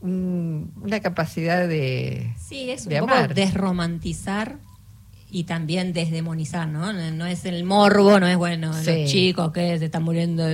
un- 0.00 0.72
una 0.82 1.00
capacidad 1.00 1.66
de... 1.66 2.32
Sí, 2.38 2.70
es 2.70 2.86
un 2.86 2.98
poco 3.00 3.14
desromantizar 3.34 4.56
y 5.30 5.44
también 5.44 5.92
desdemonizar, 5.92 6.68
¿no? 6.68 6.92
No 6.92 7.10
no 7.10 7.26
es 7.26 7.44
el 7.44 7.64
morbo, 7.64 8.20
no 8.20 8.28
es 8.28 8.36
bueno, 8.36 8.72
Sí. 8.72 9.02
los 9.02 9.10
chicos 9.10 9.50
que 9.52 9.78
se 9.78 9.86
están 9.86 10.04
muriendo, 10.04 10.46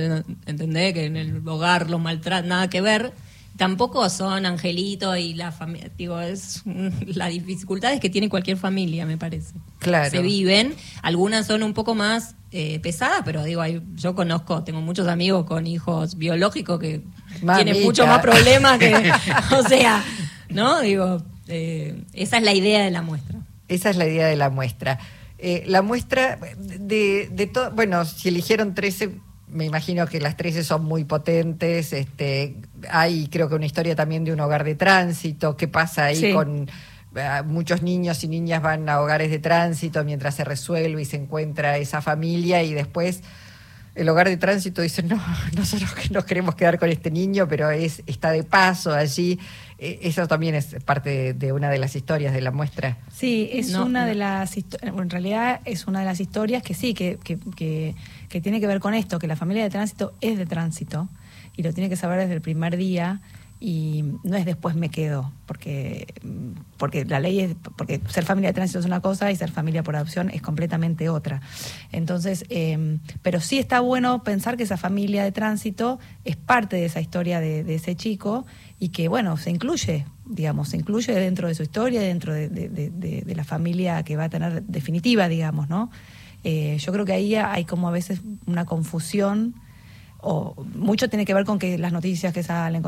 ¿entendés? 0.47 0.93
Que 0.93 1.05
en 1.05 1.17
el 1.17 1.47
hogar 1.47 1.89
los 1.89 2.01
maltratan, 2.01 2.47
nada 2.49 2.67
que 2.69 2.81
ver. 2.81 3.13
Tampoco 3.57 4.09
son 4.09 4.45
angelitos 4.45 5.17
y 5.17 5.33
la 5.33 5.51
familia, 5.51 5.91
digo, 5.97 6.19
es 6.19 6.63
la 7.05 7.27
dificultad 7.27 7.93
es 7.93 7.99
que 7.99 8.09
tiene 8.09 8.29
cualquier 8.29 8.57
familia, 8.57 9.05
me 9.05 9.17
parece. 9.17 9.53
Claro. 9.79 10.09
Se 10.09 10.21
viven, 10.21 10.73
algunas 11.03 11.47
son 11.47 11.61
un 11.63 11.73
poco 11.73 11.93
más 11.93 12.35
eh, 12.51 12.79
pesadas, 12.79 13.21
pero 13.23 13.43
digo, 13.43 13.61
hay- 13.61 13.81
yo 13.95 14.15
conozco, 14.15 14.63
tengo 14.63 14.81
muchos 14.81 15.07
amigos 15.07 15.45
con 15.45 15.67
hijos 15.67 16.17
biológicos 16.17 16.79
que 16.79 17.03
Mamita. 17.41 17.63
tienen 17.63 17.83
mucho 17.83 18.07
más 18.07 18.19
problemas 18.21 18.77
que, 18.79 19.11
o 19.55 19.63
sea, 19.67 20.03
¿no? 20.49 20.79
Digo, 20.81 21.21
eh, 21.47 22.03
esa 22.13 22.37
es 22.37 22.43
la 22.43 22.53
idea 22.53 22.83
de 22.83 22.91
la 22.91 23.01
muestra. 23.01 23.39
Esa 23.67 23.89
es 23.89 23.95
la 23.97 24.07
idea 24.07 24.27
de 24.27 24.35
la 24.35 24.49
muestra. 24.49 24.99
Eh, 25.37 25.63
la 25.67 25.81
muestra 25.81 26.39
de, 26.57 27.29
de 27.31 27.47
todo, 27.47 27.71
bueno, 27.71 28.05
si 28.05 28.29
eligieron 28.29 28.75
13, 28.75 29.11
me 29.51 29.65
imagino 29.65 30.07
que 30.07 30.19
las 30.19 30.37
13 30.37 30.63
son 30.63 30.85
muy 30.85 31.03
potentes. 31.03 31.93
Este, 31.93 32.55
hay 32.89 33.27
creo 33.27 33.49
que 33.49 33.55
una 33.55 33.65
historia 33.65 33.95
también 33.95 34.23
de 34.23 34.33
un 34.33 34.39
hogar 34.39 34.63
de 34.63 34.75
tránsito, 34.75 35.57
qué 35.57 35.67
pasa 35.67 36.05
ahí 36.05 36.15
Sí. 36.15 36.33
con 36.33 36.69
eh, 37.15 37.41
muchos 37.45 37.81
niños 37.81 38.23
y 38.23 38.27
niñas 38.27 38.61
van 38.61 38.87
a 38.87 39.01
hogares 39.01 39.29
de 39.31 39.39
tránsito 39.39 40.03
mientras 40.05 40.35
se 40.35 40.43
resuelve 40.45 41.01
y 41.01 41.05
se 41.05 41.17
encuentra 41.17 41.77
esa 41.77 42.01
familia 42.01 42.63
y 42.63 42.73
después 42.73 43.21
el 43.95 44.07
hogar 44.09 44.27
de 44.29 44.37
tránsito 44.37 44.81
dice, 44.81 45.03
no, 45.03 45.21
nosotros 45.57 45.93
que 45.93 46.09
nos 46.09 46.25
queremos 46.25 46.55
quedar 46.55 46.79
con 46.79 46.89
este 46.89 47.11
niño, 47.11 47.47
pero 47.47 47.69
es 47.71 48.01
está 48.07 48.31
de 48.31 48.43
paso 48.43 48.93
allí. 48.93 49.39
Eh, 49.77 49.99
Eso 50.03 50.27
también 50.27 50.53
es 50.55 50.75
parte 50.85 51.09
de, 51.09 51.33
de 51.33 51.51
una 51.53 51.69
de 51.69 51.79
las 51.79 51.95
historias 51.95 52.33
de 52.33 52.41
la 52.41 52.51
muestra. 52.51 52.97
Sí, 53.11 53.49
es 53.51 53.71
No, 53.71 53.85
una 53.85 54.01
no. 54.01 54.07
de 54.07 54.15
las 54.15 54.55
histo- 54.55 54.77
en 54.81 55.09
realidad 55.09 55.59
es 55.65 55.87
una 55.87 55.99
de 55.99 56.05
las 56.05 56.19
historias 56.19 56.61
que 56.63 56.73
sí, 56.75 56.93
que, 56.93 57.17
que, 57.23 57.39
que, 57.55 57.95
que 58.29 58.41
tiene 58.41 58.59
que 58.59 58.67
ver 58.67 58.79
con 58.79 58.93
esto, 58.93 59.17
que 59.19 59.27
la 59.27 59.35
familia 59.35 59.63
de 59.63 59.69
tránsito 59.71 60.13
es 60.21 60.37
de 60.37 60.45
tránsito 60.45 61.09
y 61.57 61.63
lo 61.63 61.73
tiene 61.73 61.89
que 61.89 61.95
saber 61.95 62.19
desde 62.19 62.33
el 62.35 62.41
primer 62.41 62.77
día 62.77 63.21
y 63.63 64.03
no 64.23 64.35
es 64.35 64.45
después 64.45 64.75
me 64.75 64.89
quedo, 64.89 65.31
porque, 65.45 66.13
porque 66.77 67.05
la 67.05 67.19
ley 67.19 67.41
es, 67.41 67.55
porque 67.77 68.01
ser 68.09 68.25
familia 68.25 68.49
de 68.49 68.53
tránsito 68.53 68.79
es 68.79 68.85
una 68.85 69.01
cosa 69.01 69.31
y 69.31 69.35
ser 69.35 69.51
familia 69.51 69.83
por 69.83 69.95
adopción 69.95 70.31
es 70.31 70.41
completamente 70.41 71.07
otra. 71.09 71.41
Entonces, 71.91 72.43
eh, 72.49 72.97
pero 73.21 73.39
sí 73.39 73.59
está 73.59 73.79
bueno 73.79 74.23
pensar 74.23 74.57
que 74.57 74.63
esa 74.63 74.77
familia 74.77 75.23
de 75.23 75.31
tránsito 75.31 75.99
es 76.25 76.35
parte 76.35 76.75
de 76.75 76.85
esa 76.85 77.01
historia 77.01 77.39
de, 77.39 77.75
ese 77.75 77.95
chico 77.95 78.47
y 78.79 78.89
que, 78.89 79.07
bueno, 79.07 79.37
se 79.37 79.51
incluye, 79.51 80.07
digamos, 80.25 80.69
se 80.69 80.77
incluye 80.77 81.13
dentro 81.13 81.47
de 81.47 81.53
su 81.53 81.61
historia, 81.61 82.01
dentro 82.01 82.33
de, 82.33 82.49
de, 82.49 82.89
de 82.89 83.35
la 83.35 83.43
familia 83.43 84.01
que 84.01 84.17
va 84.17 84.23
a 84.23 84.29
tener 84.29 84.63
definitiva, 84.63 85.27
digamos, 85.27 85.69
¿no? 85.69 85.91
Eh, 86.43 86.77
yo 86.79 86.91
creo 86.91 87.05
que 87.05 87.13
ahí 87.13 87.35
hay 87.35 87.65
como 87.65 87.87
a 87.87 87.91
veces 87.91 88.21
una 88.47 88.65
confusión 88.65 89.53
o 90.21 90.55
mucho 90.75 91.09
tiene 91.09 91.25
que 91.25 91.33
ver 91.33 91.45
con 91.45 91.59
que 91.59 91.77
las 91.77 91.91
noticias 91.91 92.33
que 92.33 92.43
salen. 92.43 92.83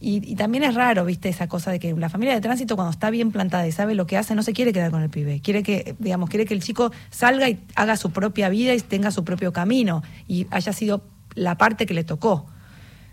Y, 0.00 0.36
también 0.36 0.62
es 0.62 0.76
raro, 0.76 1.04
viste, 1.04 1.28
esa 1.28 1.48
cosa 1.48 1.72
de 1.72 1.80
que 1.80 1.92
la 1.92 2.08
familia 2.08 2.32
de 2.32 2.40
tránsito 2.40 2.76
cuando 2.76 2.92
está 2.92 3.10
bien 3.10 3.32
plantada 3.32 3.66
y 3.66 3.72
sabe 3.72 3.96
lo 3.96 4.06
que 4.06 4.16
hace, 4.16 4.36
no 4.36 4.44
se 4.44 4.52
quiere 4.52 4.72
quedar 4.72 4.92
con 4.92 5.02
el 5.02 5.10
pibe. 5.10 5.40
Quiere 5.40 5.64
que, 5.64 5.96
digamos, 5.98 6.30
quiere 6.30 6.46
que 6.46 6.54
el 6.54 6.62
chico 6.62 6.92
salga 7.10 7.48
y 7.48 7.58
haga 7.74 7.96
su 7.96 8.12
propia 8.12 8.48
vida 8.48 8.74
y 8.74 8.80
tenga 8.80 9.10
su 9.10 9.24
propio 9.24 9.52
camino 9.52 10.04
y 10.28 10.46
haya 10.50 10.72
sido 10.72 11.02
la 11.34 11.58
parte 11.58 11.84
que 11.84 11.94
le 11.94 12.04
tocó. 12.04 12.46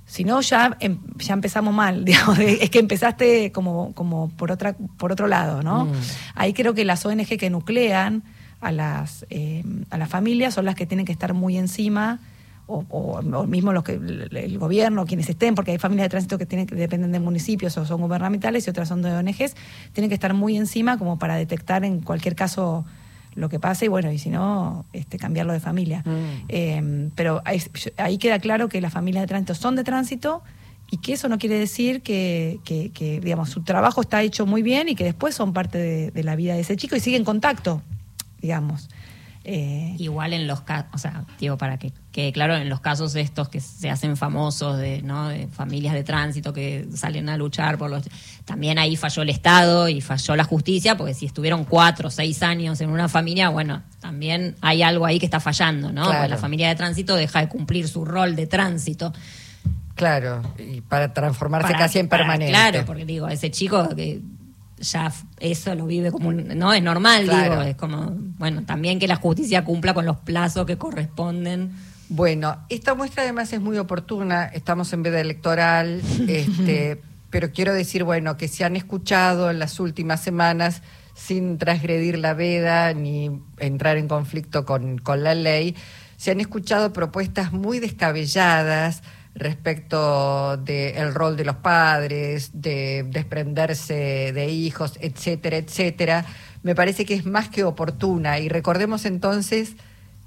Si 0.06 0.24
no, 0.26 0.42
ya, 0.42 0.78
em, 0.80 1.00
ya 1.18 1.34
empezamos 1.34 1.74
mal, 1.74 2.06
digamos, 2.06 2.38
es 2.38 2.70
que 2.70 2.78
empezaste 2.78 3.52
como, 3.52 3.94
como 3.94 4.30
por, 4.30 4.52
otra, 4.52 4.76
por 4.98 5.12
otro 5.12 5.26
lado, 5.26 5.64
¿no? 5.64 5.86
Mm. 5.86 5.94
Ahí 6.36 6.54
creo 6.54 6.76
que 6.76 6.86
las 6.86 7.04
ONG 7.04 7.38
que 7.40 7.50
nuclean 7.50 8.22
a 8.62 8.72
las, 8.72 9.26
eh, 9.32 9.64
a 9.90 9.98
las 9.98 10.10
familias 10.10 10.54
son 10.54 10.66
las 10.66 10.76
que 10.76 10.86
tienen 10.86 11.08
que 11.08 11.12
estar 11.12 11.34
muy 11.34 11.58
encima 11.58 12.20
o, 12.68 12.86
o, 12.90 13.46
mismo 13.46 13.74
los 13.74 13.84
que 13.84 13.94
el, 13.94 14.58
gobierno, 14.58 15.06
quienes 15.06 15.30
estén, 15.30 15.56
porque 15.56 15.72
hay 15.72 15.78
familias 15.78 16.06
de 16.06 16.10
tránsito 16.10 16.38
que 16.38 16.46
tienen 16.46 16.66
que 16.66 16.76
dependen 16.76 17.12
de 17.12 17.20
municipios 17.20 17.78
o 17.78 17.86
son 17.86 18.02
gubernamentales 18.02 18.66
y 18.66 18.70
otras 18.70 18.88
son 18.88 19.02
de 19.02 19.12
ONGs, 19.12 19.56
tienen 19.94 20.10
que 20.10 20.16
estar 20.16 20.34
muy 20.34 20.58
encima 20.58 20.98
como 20.98 21.20
para 21.20 21.36
detectar 21.36 21.84
en 21.86 22.02
cualquier 22.02 22.36
caso 22.36 22.86
lo 23.36 23.50
que 23.50 23.60
pase 23.60 23.86
y 23.86 23.88
bueno, 23.90 24.12
y 24.12 24.18
si 24.18 24.30
no, 24.30 24.86
este, 24.94 25.18
cambiarlo 25.18 25.54
de 25.54 25.60
familia. 25.60 26.04
Mm. 26.06 26.46
Eh, 26.48 27.10
pero 27.16 27.42
ahí, 27.46 28.18
queda 28.18 28.40
claro 28.40 28.70
que 28.70 28.82
las 28.82 28.94
familias 28.94 29.24
de 29.24 29.28
tránsito 29.28 29.56
son 29.56 29.76
de 29.76 29.84
tránsito 29.84 30.42
y 30.90 30.98
que 30.98 31.14
eso 31.14 31.28
no 31.28 31.38
quiere 31.38 31.60
decir 31.60 32.02
que, 32.02 32.60
que, 32.64 33.20
digamos, 33.22 33.50
su 33.50 33.64
trabajo 33.64 34.02
está 34.02 34.22
hecho 34.22 34.46
muy 34.46 34.62
bien 34.62 34.88
y 34.88 34.96
que 34.96 35.04
después 35.04 35.36
son 35.36 35.52
parte 35.52 35.78
de, 35.78 36.12
de 36.12 36.24
la 36.24 36.36
vida 36.36 36.54
de 36.54 36.62
ese 36.62 36.78
chico 36.78 36.96
y 36.96 37.00
siguen 37.00 37.22
en 37.22 37.26
contacto, 37.26 37.82
digamos. 38.42 38.88
Eh, 39.48 39.96
Igual 40.00 40.34
en 40.34 40.48
los 40.48 40.62
casos, 40.62 40.90
o 40.92 40.98
sea, 40.98 41.24
digo, 41.40 41.56
para 41.56 41.78
que 41.78 41.94
quede 42.12 42.32
claro, 42.32 42.56
en 42.56 42.68
los 42.68 42.82
casos 42.82 43.16
estos 43.16 43.48
que 43.48 43.60
se 43.60 43.92
hacen 43.92 44.18
famosos 44.18 44.80
de, 44.80 45.04
¿no? 45.04 45.30
de 45.30 45.48
familias 45.48 45.94
de 45.94 46.04
tránsito 46.04 46.52
que 46.52 46.88
salen 46.96 47.30
a 47.30 47.38
luchar 47.38 47.78
por 47.78 47.92
los... 47.92 48.04
También 48.44 48.80
ahí 48.80 48.96
falló 48.96 49.22
el 49.22 49.30
Estado 49.30 49.88
y 49.88 50.02
falló 50.02 50.36
la 50.36 50.46
justicia, 50.46 50.98
porque 50.98 51.14
si 51.14 51.28
estuvieron 51.28 51.64
cuatro 51.64 52.08
o 52.08 52.12
seis 52.12 52.42
años 52.42 52.82
en 52.82 52.90
una 52.90 53.08
familia, 53.08 53.50
bueno, 53.50 53.84
también 54.00 54.56
hay 54.62 54.82
algo 54.82 55.06
ahí 55.06 55.20
que 55.20 55.26
está 55.26 55.40
fallando, 55.40 55.92
¿no? 55.92 56.06
Porque 56.06 56.28
la 56.28 56.38
familia 56.38 56.70
de 56.70 56.76
tránsito 56.76 57.16
deja 57.16 57.42
de 57.42 57.48
cumplir 57.48 57.88
su 57.88 58.04
rol 58.04 58.36
de 58.36 58.48
tránsito. 58.48 59.14
Claro, 59.94 60.42
y 60.58 60.82
para 60.82 61.14
transformarse 61.14 61.74
casi 61.74 62.00
en 62.00 62.10
permanente. 62.10 62.52
claro, 62.52 62.84
porque 62.86 63.06
digo, 63.06 63.28
ese 63.30 63.52
chico 63.52 63.90
que 63.96 64.22
ya 64.78 65.12
eso 65.40 65.74
lo 65.76 65.86
vive 65.86 66.12
como 66.12 66.34
no 66.34 66.74
es 66.74 66.84
normal 66.84 67.24
digo 67.24 67.62
es 67.62 67.76
como 67.76 68.12
bueno 68.38 68.64
también 68.66 69.00
que 69.00 69.08
la 69.08 69.16
justicia 69.16 69.64
cumpla 69.64 69.94
con 69.94 70.06
los 70.06 70.18
plazos 70.18 70.66
que 70.66 70.78
corresponden. 70.78 71.72
Bueno 72.10 72.58
esta 72.70 72.94
muestra 72.94 73.24
además 73.24 73.52
es 73.54 73.62
muy 73.62 73.78
oportuna 73.78 74.46
estamos 74.46 74.92
en 74.94 75.04
veda 75.04 75.20
electoral 75.22 76.02
este 76.28 77.02
pero 77.30 77.52
quiero 77.52 77.74
decir 77.74 78.04
bueno 78.04 78.38
que 78.38 78.48
se 78.48 78.64
han 78.64 78.76
escuchado 78.76 79.50
en 79.50 79.60
las 79.60 79.80
últimas 79.80 80.22
semanas 80.22 80.82
sin 81.16 81.58
transgredir 81.58 82.18
la 82.18 82.34
veda 82.34 82.94
ni 82.94 83.32
entrar 83.58 83.98
en 83.98 84.08
conflicto 84.08 84.66
con, 84.66 84.98
con 84.98 85.24
la 85.24 85.34
ley 85.34 85.76
se 86.18 86.32
han 86.32 86.40
escuchado 86.42 86.94
propuestas 86.94 87.54
muy 87.54 87.80
descabelladas 87.80 89.02
respecto 89.36 90.58
del 90.58 91.14
rol 91.14 91.36
de 91.36 91.46
los 91.46 91.58
padres, 91.58 92.52
de 92.54 93.04
desprenderse 93.04 94.32
de 94.34 94.50
hijos, 94.50 94.98
etcétera, 95.02 95.58
etcétera, 95.58 96.26
me 96.64 96.74
parece 96.74 97.06
que 97.06 97.14
es 97.14 97.26
más 97.26 97.50
que 97.50 97.64
oportuna. 97.64 98.40
Y 98.40 98.50
recordemos 98.50 99.06
entonces 99.06 99.74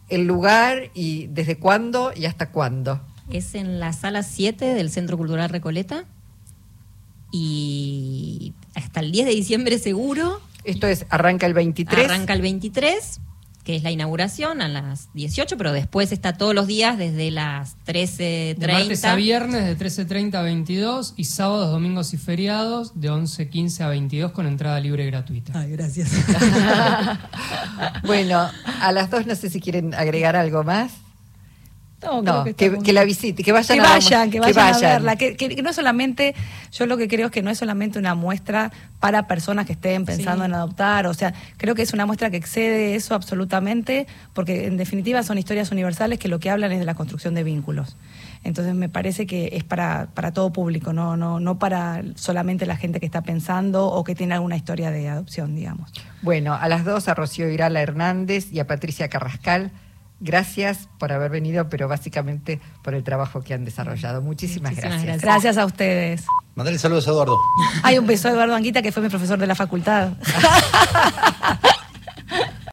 el 0.08 0.26
lugar 0.26 0.90
y 0.94 1.26
desde 1.28 1.58
cuándo 1.58 2.12
y 2.14 2.26
hasta 2.26 2.50
cuándo. 2.50 3.00
Es 3.30 3.54
en 3.54 3.80
la 3.80 3.92
sala 3.92 4.22
7 4.22 4.74
del 4.74 4.90
Centro 4.90 5.16
Cultural 5.16 5.48
Recoleta 5.48 6.04
y 7.32 8.54
hasta 8.74 9.00
el 9.00 9.10
10 9.10 9.26
de 9.26 9.34
diciembre 9.34 9.78
seguro. 9.78 10.40
Esto 10.64 10.86
es, 10.86 11.06
arranca 11.08 11.46
el 11.46 11.54
23. 11.54 12.10
Arranca 12.10 12.34
el 12.34 12.42
23 12.42 13.20
que 13.68 13.76
es 13.76 13.82
la 13.82 13.90
inauguración 13.90 14.62
a 14.62 14.68
las 14.68 15.12
18, 15.12 15.58
pero 15.58 15.74
después 15.74 16.10
está 16.10 16.32
todos 16.32 16.54
los 16.54 16.66
días 16.66 16.96
desde 16.96 17.30
las 17.30 17.76
13.30. 17.84 18.56
De 18.56 18.66
martes 18.66 19.04
a 19.04 19.14
viernes 19.14 19.66
de 19.66 19.76
13.30 19.76 20.36
a 20.36 20.40
22 20.40 21.12
y 21.18 21.24
sábados, 21.24 21.70
domingos 21.70 22.14
y 22.14 22.16
feriados 22.16 22.98
de 22.98 23.10
11.15 23.10 23.82
a 23.82 23.88
22 23.88 24.32
con 24.32 24.46
entrada 24.46 24.80
libre 24.80 25.04
y 25.04 25.08
gratuita. 25.08 25.52
Ay, 25.54 25.72
gracias. 25.72 26.10
bueno, 28.06 28.48
a 28.80 28.92
las 28.92 29.10
dos 29.10 29.26
no 29.26 29.34
sé 29.34 29.50
si 29.50 29.60
quieren 29.60 29.92
agregar 29.92 30.34
algo 30.34 30.64
más. 30.64 30.92
No, 32.00 32.44
que, 32.44 32.92
la 32.92 33.02
visite, 33.02 33.42
que 33.42 33.50
vayan, 33.50 33.76
que 33.76 33.82
vayan, 33.82 34.28
a, 34.28 34.30
que 34.30 34.38
vayan, 34.38 34.74
a 34.74 34.78
verla. 34.78 35.16
Que, 35.16 35.60
no 35.64 35.72
solamente, 35.72 36.32
yo 36.70 36.86
lo 36.86 36.96
que 36.96 37.08
creo 37.08 37.26
es 37.26 37.32
que 37.32 37.42
no 37.42 37.50
es 37.50 37.58
solamente 37.58 37.98
una 37.98 38.14
muestra 38.14 38.70
para 39.00 39.26
personas 39.26 39.66
que 39.66 39.72
estén 39.72 40.04
pensando 40.04 40.44
en 40.44 40.54
adoptar, 40.54 41.08
o 41.08 41.14
sea, 41.14 41.34
creo 41.56 41.74
que 41.74 41.82
es 41.82 41.92
una 41.92 42.06
muestra 42.06 42.30
que 42.30 42.36
excede 42.36 42.94
eso 42.94 43.16
absolutamente, 43.16 44.06
porque 44.32 44.66
en 44.66 44.76
definitiva 44.76 45.24
son 45.24 45.38
historias 45.38 45.72
universales 45.72 46.20
que 46.20 46.28
lo 46.28 46.38
que 46.38 46.50
hablan 46.50 46.70
es 46.70 46.78
de 46.78 46.84
la 46.84 46.94
construcción 46.94 47.34
de 47.34 47.42
vínculos. 47.42 47.96
Entonces 48.44 48.76
me 48.76 48.88
parece 48.88 49.26
que 49.26 49.50
es 49.54 49.64
para, 49.64 50.06
para 50.14 50.32
todo 50.32 50.52
público, 50.52 50.92
no, 50.92 51.16
no, 51.16 51.40
no 51.40 51.58
para 51.58 52.02
solamente 52.14 52.64
la 52.64 52.76
gente 52.76 53.00
que 53.00 53.06
está 53.06 53.22
pensando 53.22 53.86
o 53.86 54.04
que 54.04 54.14
tiene 54.14 54.34
alguna 54.34 54.56
historia 54.56 54.92
de 54.92 55.08
adopción, 55.08 55.56
digamos. 55.56 55.92
Bueno, 56.22 56.54
a 56.54 56.68
las 56.68 56.84
dos 56.84 57.08
a 57.08 57.14
Rocío 57.14 57.50
Irala 57.50 57.82
Hernández 57.82 58.52
y 58.52 58.60
a 58.60 58.68
Patricia 58.68 59.08
Carrascal 59.08 59.72
Gracias 60.20 60.88
por 60.98 61.12
haber 61.12 61.30
venido, 61.30 61.68
pero 61.68 61.86
básicamente 61.86 62.60
por 62.82 62.94
el 62.94 63.04
trabajo 63.04 63.42
que 63.42 63.54
han 63.54 63.64
desarrollado. 63.64 64.20
Muchísimas, 64.20 64.74
gracias. 64.74 65.20
gracias. 65.22 65.56
a 65.58 65.64
ustedes. 65.64 66.24
Mandale 66.56 66.78
saludos 66.78 67.06
a 67.06 67.12
Eduardo. 67.12 67.38
Hay 67.84 67.98
un 67.98 68.06
beso 68.06 68.28
a 68.28 68.32
Eduardo 68.32 68.54
Anguita, 68.54 68.82
que 68.82 68.90
fue 68.90 69.02
mi 69.02 69.08
profesor 69.08 69.38
de 69.38 69.46
la 69.46 69.54
facultad. 69.54 70.12